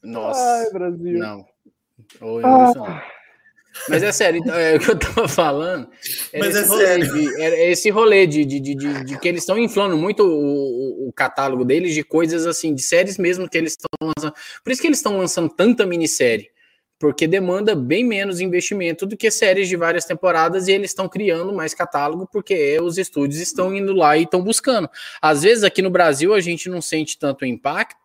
[0.03, 0.41] Nossa.
[0.41, 1.19] Ai, Brasil.
[1.19, 1.45] Não.
[2.21, 2.85] O Wilson.
[2.87, 3.03] Ah.
[3.89, 5.89] Mas é sério, então, é o que eu tava falando.
[6.39, 7.13] Mas é sério.
[7.13, 11.09] De, é esse rolê de, de, de, de, de que eles estão inflando muito o,
[11.09, 14.35] o, catálogo deles de coisas assim, de séries mesmo que eles estão lançando.
[14.63, 16.51] Por isso que eles estão lançando tanta minissérie.
[16.99, 21.53] Porque demanda bem menos investimento do que séries de várias temporadas e eles estão criando
[21.53, 24.89] mais catálogo porque os estúdios estão indo lá e estão buscando.
[25.21, 28.02] Às vezes aqui no Brasil a gente não sente tanto impacto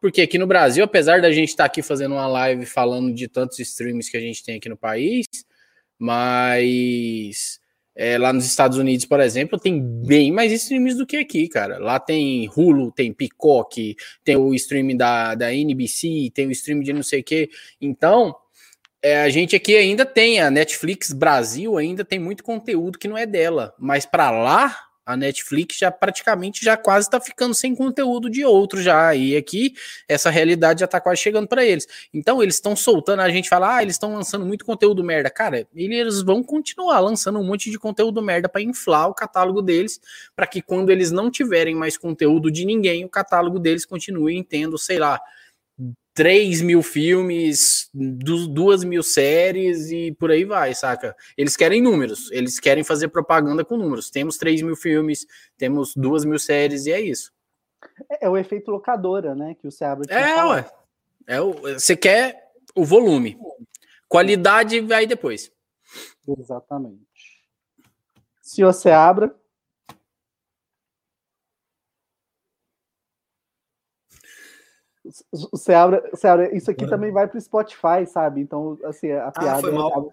[0.00, 3.28] porque aqui no Brasil, apesar da gente estar tá aqui fazendo uma live falando de
[3.28, 5.26] tantos streams que a gente tem aqui no país,
[5.98, 7.60] mas
[7.94, 11.78] É, lá nos Estados Unidos, por exemplo, tem bem mais streams do que aqui, cara.
[11.78, 13.94] Lá tem Hulu, tem Peacock,
[14.24, 17.50] tem o streaming da, da NBC, tem o streaming de não sei o quê.
[17.80, 18.34] Então,
[19.02, 23.18] é, a gente aqui ainda tem, a Netflix Brasil ainda tem muito conteúdo que não
[23.18, 23.74] é dela.
[23.78, 24.74] Mas para lá,
[25.04, 29.14] a Netflix já praticamente já quase está ficando sem conteúdo de outro já.
[29.14, 29.74] E aqui
[30.08, 31.86] essa realidade já está quase chegando para eles.
[32.12, 35.30] Então eles estão soltando, a gente fala, ah, eles estão lançando muito conteúdo merda.
[35.30, 40.00] Cara, eles vão continuar lançando um monte de conteúdo merda para inflar o catálogo deles,
[40.34, 44.78] para que quando eles não tiverem mais conteúdo de ninguém, o catálogo deles continue tendo,
[44.78, 45.20] sei lá,
[46.14, 51.16] 3 mil filmes, 2 mil séries e por aí vai, saca?
[51.36, 54.10] Eles querem números, eles querem fazer propaganda com números.
[54.10, 55.26] Temos 3 mil filmes,
[55.56, 57.32] temos 2 mil séries e é isso.
[58.10, 59.54] É, é o efeito locadora, né?
[59.58, 60.70] Que o Seabra É, ué.
[61.26, 63.38] É o, você quer o volume.
[64.08, 65.50] Qualidade vai depois.
[66.26, 67.00] Exatamente.
[68.42, 68.90] Se você
[75.32, 78.40] Você abre, você abre, isso aqui também vai para o Spotify, sabe?
[78.40, 79.58] Então, assim, a piada.
[79.58, 80.10] Ah, foi mal.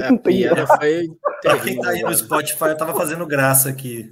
[0.00, 1.08] É, a piada foi.
[1.42, 4.10] Pra quem tá aí no Spotify, eu tava fazendo graça aqui.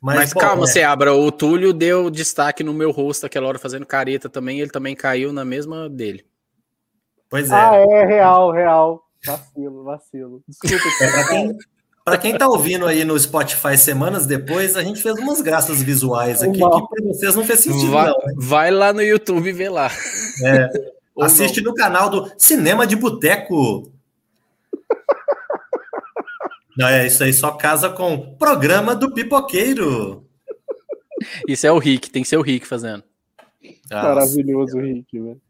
[0.00, 0.84] Mas, Mas bom, calma, é.
[0.84, 1.14] abra.
[1.14, 4.60] O Túlio deu destaque no meu rosto aquela hora fazendo careta também.
[4.60, 6.26] Ele também caiu na mesma dele.
[7.30, 7.54] Pois é.
[7.54, 9.02] Ah, é real, real.
[9.24, 10.42] Vacilo, vacilo.
[10.46, 10.84] Desculpa.
[11.00, 11.58] É, pra, quem,
[12.04, 16.42] para quem está ouvindo aí no Spotify semanas depois, a gente fez umas graças visuais
[16.42, 18.18] aqui que para vocês não fez sentido, vai, não.
[18.18, 18.34] Né?
[18.36, 19.90] Vai lá no YouTube ver lá.
[20.42, 20.68] É,
[21.24, 23.90] assiste no canal do Cinema de Boteco.
[26.76, 30.26] Não, é isso aí, só casa com programa do Pipoqueiro.
[31.48, 33.02] Isso é o Rick, tem que ser o Rick fazendo.
[33.90, 35.40] Maravilhoso o Rick, velho.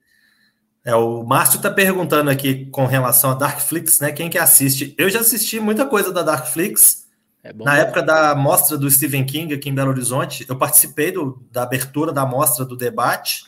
[0.85, 4.13] É, o Márcio está perguntando aqui com relação a Darkflix, né?
[4.13, 4.95] Quem que assiste?
[4.99, 7.09] Eu já assisti muita coisa da Darkflix.
[7.43, 7.69] É Na bom.
[7.69, 12.13] época da mostra do Stephen King aqui em Belo Horizonte, eu participei do, da abertura
[12.13, 13.45] da mostra do debate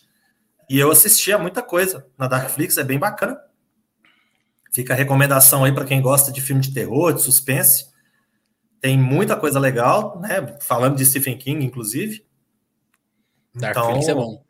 [0.69, 3.39] e eu assistia muita coisa na Darkflix, é bem bacana.
[4.73, 7.87] Fica a recomendação aí para quem gosta de filme de terror, de suspense.
[8.81, 10.57] Tem muita coisa legal, né?
[10.61, 12.27] Falando de Stephen King, inclusive.
[13.55, 14.45] Darkflix então, é bom.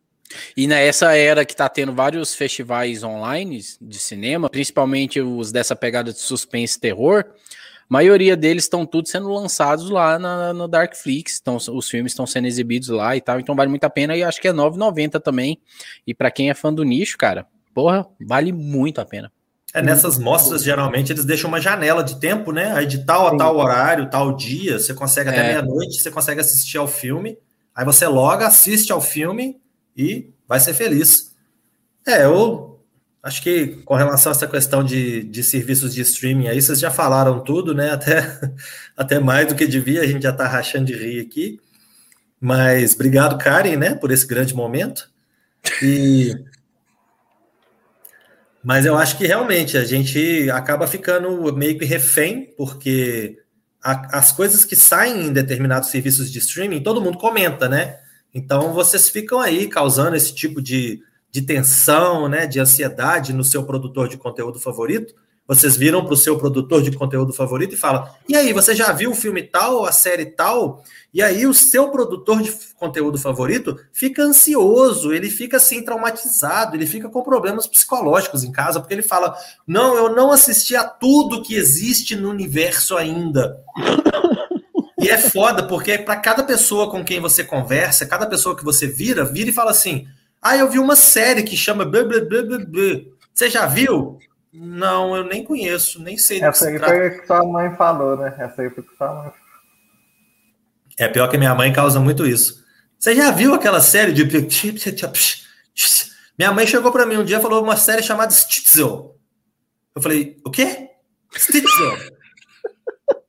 [0.57, 6.13] E nessa era que tá tendo vários festivais online de cinema, principalmente os dessa pegada
[6.13, 7.25] de suspense e terror,
[7.89, 12.27] a maioria deles estão todos sendo lançados lá na, no Darkflix, então os filmes estão
[12.27, 15.21] sendo exibidos lá e tal, então vale muito a pena e acho que é 9,90
[15.21, 15.61] também.
[16.07, 19.31] E para quem é fã do nicho, cara, porra, vale muito a pena.
[19.73, 22.73] É, nessas mostras, geralmente, eles deixam uma janela de tempo, né?
[22.73, 25.49] Aí de tal a tal horário, tal dia, você consegue até é.
[25.49, 27.39] meia-noite, você consegue assistir ao filme.
[27.75, 29.61] Aí você loga, assiste ao filme
[29.97, 31.35] e vai ser feliz.
[32.07, 32.79] É, eu
[33.23, 36.91] acho que com relação a essa questão de, de serviços de streaming aí, vocês já
[36.91, 37.91] falaram tudo, né?
[37.91, 38.41] Até,
[38.97, 41.61] até mais do que devia, a gente já está rachando de rir aqui.
[42.41, 45.11] Mas obrigado, Karen, né, por esse grande momento.
[45.83, 46.35] E
[48.63, 53.39] mas eu acho que realmente a gente acaba ficando meio que refém, porque
[53.83, 58.01] a, as coisas que saem em determinados serviços de streaming, todo mundo comenta, né?
[58.37, 61.03] Então, vocês ficam aí causando esse tipo de,
[61.33, 65.15] de tensão, né, de ansiedade no seu produtor de conteúdo favorito.
[65.49, 68.93] Vocês viram para o seu produtor de conteúdo favorito e falam: e aí, você já
[68.93, 70.85] viu o filme tal, a série tal?
[71.15, 76.85] E aí, o seu produtor de conteúdo favorito fica ansioso, ele fica assim traumatizado, ele
[76.85, 79.35] fica com problemas psicológicos em casa, porque ele fala:
[79.67, 83.59] não, eu não assisti a tudo que existe no universo ainda.
[85.07, 88.87] E é foda, porque para cada pessoa com quem você conversa, cada pessoa que você
[88.87, 90.09] vira, vira e fala assim:
[90.43, 93.01] Ah, eu vi uma série que chama blá, blá, blá, blá, blá.
[93.33, 94.19] Você já viu?
[94.53, 98.35] Não, eu nem conheço, nem sei Essa aí foi o que sua mãe falou, né?
[98.39, 99.33] Essa aí foi o que sua mãe
[100.99, 102.65] É pior que minha mãe causa muito isso.
[102.99, 104.25] Você já viu aquela série de.
[106.39, 109.17] Minha mãe chegou para mim um dia e falou uma série chamada Stitzel.
[109.95, 110.91] Eu falei, o quê?
[111.37, 112.16] Stitzel.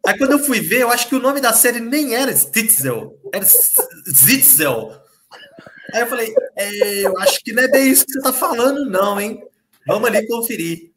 [0.07, 3.19] Aí quando eu fui ver, eu acho que o nome da série nem era Stitzel,
[3.33, 3.45] era
[4.09, 4.93] Zitzel.
[5.93, 8.89] Aí eu falei, é, eu acho que não é bem isso que você tá falando,
[8.89, 9.43] não, hein?
[9.85, 10.93] Vamos ali conferir.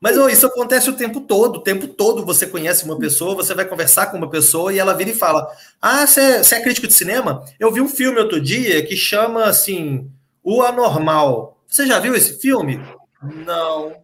[0.00, 3.52] Mas oh, isso acontece o tempo todo, o tempo todo você conhece uma pessoa, você
[3.52, 5.46] vai conversar com uma pessoa e ela vira e fala:
[5.80, 7.44] Ah, você é, você é crítico de cinema?
[7.60, 10.10] Eu vi um filme outro dia que chama assim
[10.42, 11.60] O Anormal.
[11.68, 12.80] Você já viu esse filme?
[13.22, 13.94] Não.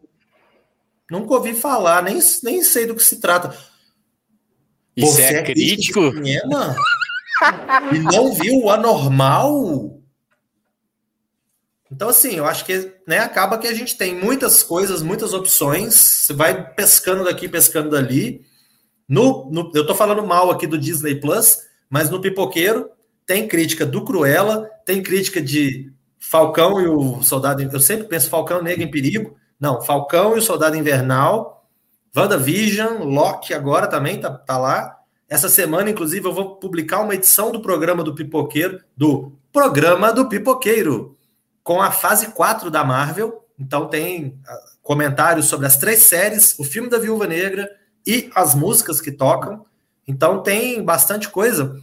[1.10, 3.56] Nunca ouvi falar, nem, nem sei do que se trata.
[4.96, 6.12] Isso Você é, é crítico?
[6.12, 6.76] Cinema?
[7.92, 9.98] e não viu o anormal?
[11.90, 15.94] Então, assim, eu acho que né, acaba que a gente tem muitas coisas, muitas opções,
[15.94, 18.42] você vai pescando daqui, pescando dali,
[19.06, 21.58] No, no, eu tô falando mal aqui do Disney Plus,
[21.90, 22.88] mas no Pipoqueiro
[23.26, 27.62] tem crítica do Cruella, tem crítica de Falcão e o Soldado.
[27.62, 29.36] Eu sempre penso Falcão Negro em Perigo.
[29.60, 31.61] Não, Falcão e o Soldado Invernal,
[32.14, 34.98] WandaVision, Loki agora também tá, tá lá.
[35.28, 40.28] Essa semana, inclusive, eu vou publicar uma edição do programa do Pipoqueiro, do programa do
[40.28, 41.16] Pipoqueiro,
[41.62, 43.46] com a fase 4 da Marvel.
[43.58, 47.70] Então tem ah, comentários sobre as três séries, o filme da Viúva Negra
[48.06, 49.64] e as músicas que tocam.
[50.06, 51.80] Então tem bastante coisa.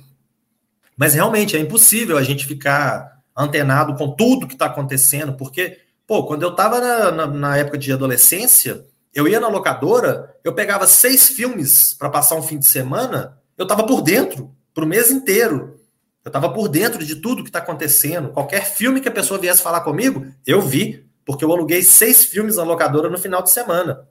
[0.95, 6.26] Mas realmente é impossível a gente ficar antenado com tudo que está acontecendo, porque, pô,
[6.26, 10.88] quando eu estava na, na, na, época de adolescência, eu ia na locadora, eu pegava
[10.88, 15.11] seis filmes para passar um fim de semana, eu estava por dentro, para o mês
[15.11, 15.80] inteiro.
[16.23, 18.30] Eu estava por dentro de tudo que está acontecendo.
[18.30, 22.56] Qualquer filme que a pessoa viesse falar comigo, eu vi, porque eu aluguei seis filmes
[22.57, 24.07] na locadora no final de semana.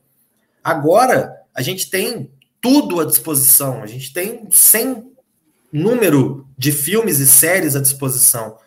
[0.62, 2.30] Agora, a gente tem
[2.60, 5.12] tudo à disposição, a gente tem sem
[5.72, 8.58] número de filmes e séries à disposição.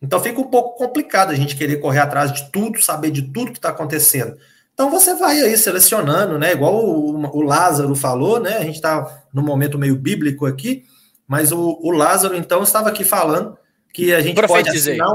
[0.00, 3.52] Então fica um pouco complicado a gente querer correr atrás de tudo, saber de tudo
[3.52, 4.36] que está acontecendo.
[4.76, 6.52] Então você vai aí selecionando, né?
[6.52, 8.58] Igual o, o Lázaro falou, né?
[8.58, 10.84] A gente está num momento meio bíblico aqui,
[11.26, 13.56] mas o, o, Lázaro então estava aqui falando
[13.90, 15.08] que a gente pode assinar,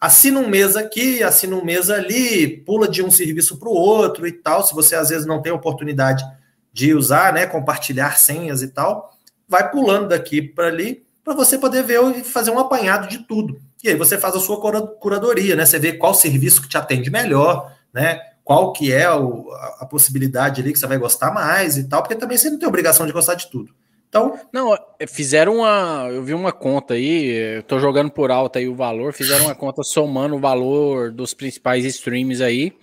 [0.00, 4.28] assina um mês aqui, assina um mês ali, pula de um serviço para o outro
[4.28, 4.64] e tal.
[4.64, 6.24] Se você às vezes não tem oportunidade
[6.72, 7.46] de usar, né?
[7.46, 9.12] Compartilhar senhas e tal,
[9.48, 13.60] vai pulando daqui para ali para você poder ver e fazer um apanhado de tudo.
[13.82, 14.60] E aí você faz a sua
[15.00, 15.66] curadoria, né?
[15.66, 18.20] Você vê qual serviço que te atende melhor, né?
[18.50, 22.02] Qual que é o, a, a, possibilidade ali que você vai gostar mais e tal,
[22.02, 23.72] porque também você não tem obrigação de gostar de tudo.
[24.08, 24.40] Então.
[24.52, 26.08] Não, é, fizeram uma.
[26.10, 29.54] Eu vi uma conta aí, eu tô jogando por alto aí o valor, fizeram uma
[29.54, 32.76] conta somando o valor dos principais streams aí,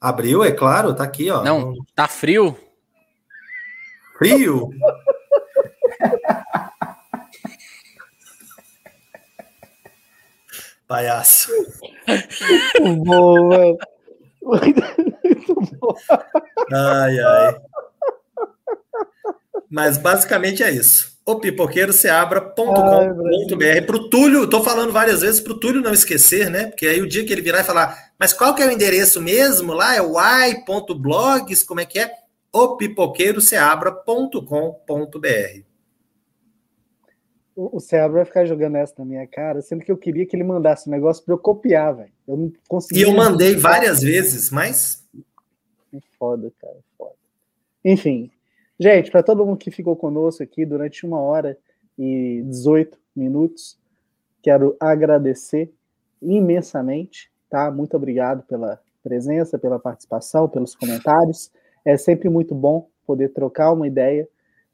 [0.00, 1.42] Abriu, é claro, tá aqui, ó.
[1.42, 2.56] Não, tá frio?
[4.18, 4.70] Frio?
[10.86, 11.50] Palhaço.
[12.80, 13.78] Muito bom, velho.
[14.42, 15.96] Muito bom.
[16.72, 17.56] Ai, ai.
[19.68, 21.15] Mas basicamente é isso.
[21.26, 23.84] O pipoqueiroceabra.com.br.
[23.84, 26.66] Para o Túlio, estou falando várias vezes para o Túlio não esquecer, né?
[26.66, 29.20] Porque aí o dia que ele virar e falar, mas qual que é o endereço
[29.20, 29.96] mesmo lá?
[29.96, 32.12] É y.blogs, como é que é?
[32.52, 35.66] O pipoqueiroceabra.com.br.
[37.56, 40.36] O, o Seabra vai ficar jogando essa na minha cara, sendo que eu queria que
[40.36, 42.12] ele mandasse um negócio para eu copiar, velho.
[42.28, 43.00] Eu não consegui.
[43.00, 45.04] E eu mandei várias vezes, mas.
[45.92, 47.14] É foda, cara, foda.
[47.82, 48.30] Enfim,
[48.78, 51.58] Gente, para todo mundo que ficou conosco aqui durante uma hora
[51.98, 53.78] e 18 minutos,
[54.42, 55.72] quero agradecer
[56.20, 57.70] imensamente, tá?
[57.70, 61.50] Muito obrigado pela presença, pela participação, pelos comentários.
[61.84, 64.28] É sempre muito bom poder trocar uma ideia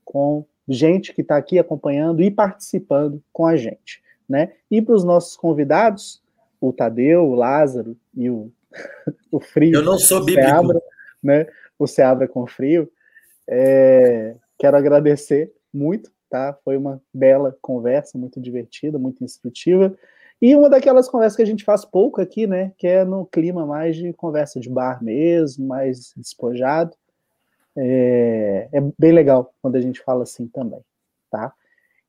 [0.04, 4.52] com gente que está aqui acompanhando e participando com a gente, né?
[4.70, 6.22] E para os nossos convidados,
[6.60, 8.50] o Tadeu, o Lázaro e o,
[9.30, 9.74] o Frio.
[9.74, 10.48] Eu não sou bíblico.
[10.48, 10.82] Seabra,
[11.22, 11.46] né?
[11.78, 12.90] O Seabra com Frio.
[13.48, 16.56] É, quero agradecer muito, tá?
[16.64, 19.97] Foi uma bela conversa, muito divertida, muito instrutiva.
[20.40, 22.73] E uma daquelas conversas que a gente faz pouco aqui, né?
[22.77, 26.97] Que é no clima mais de conversa de bar mesmo, mais despojado.
[27.77, 30.81] É, é bem legal quando a gente fala assim também,
[31.31, 31.52] tá?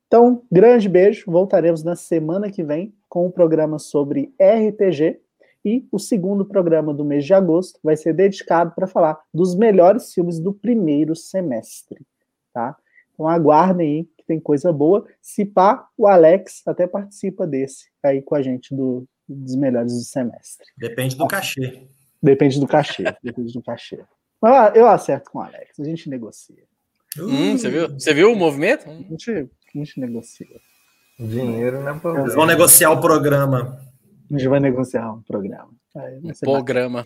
[0.08, 1.24] Então, grande beijo.
[1.32, 5.20] Voltaremos na semana que vem com um programa sobre RPG
[5.66, 10.14] e o segundo programa do mês de agosto vai ser dedicado para falar dos melhores
[10.14, 12.02] filmes do primeiro semestre,
[12.54, 12.76] tá?
[13.14, 15.06] Então aguardem aí que tem coisa boa.
[15.22, 20.04] Se pá, o Alex até participa desse aí com a gente do, dos melhores do
[20.04, 20.66] semestre.
[20.78, 21.88] Depende do cachê.
[22.22, 23.04] Depende do cachê.
[23.24, 24.04] depende do cachê.
[24.42, 26.64] Mas eu acerto com o Alex, a gente negocia.
[27.18, 27.90] Hum, você viu?
[27.90, 28.90] Você viu o movimento?
[28.90, 30.60] A gente, a gente negocia.
[31.20, 32.26] Dinheiro não é problema.
[32.26, 33.80] Eles vão negociar o programa.
[34.34, 35.70] A gente vai negociar um programa.
[35.96, 37.06] Um programa.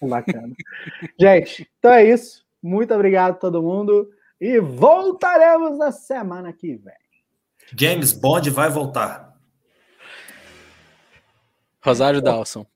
[0.00, 0.54] Bacana.
[1.20, 2.46] gente, então é isso.
[2.62, 4.08] Muito obrigado a todo mundo.
[4.40, 6.94] E voltaremos na semana que vem.
[7.76, 9.38] James Bond vai voltar.
[11.84, 12.66] Rosário Dawson.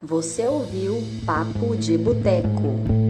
[0.00, 0.96] Você ouviu
[1.26, 3.07] Papo de Boteco.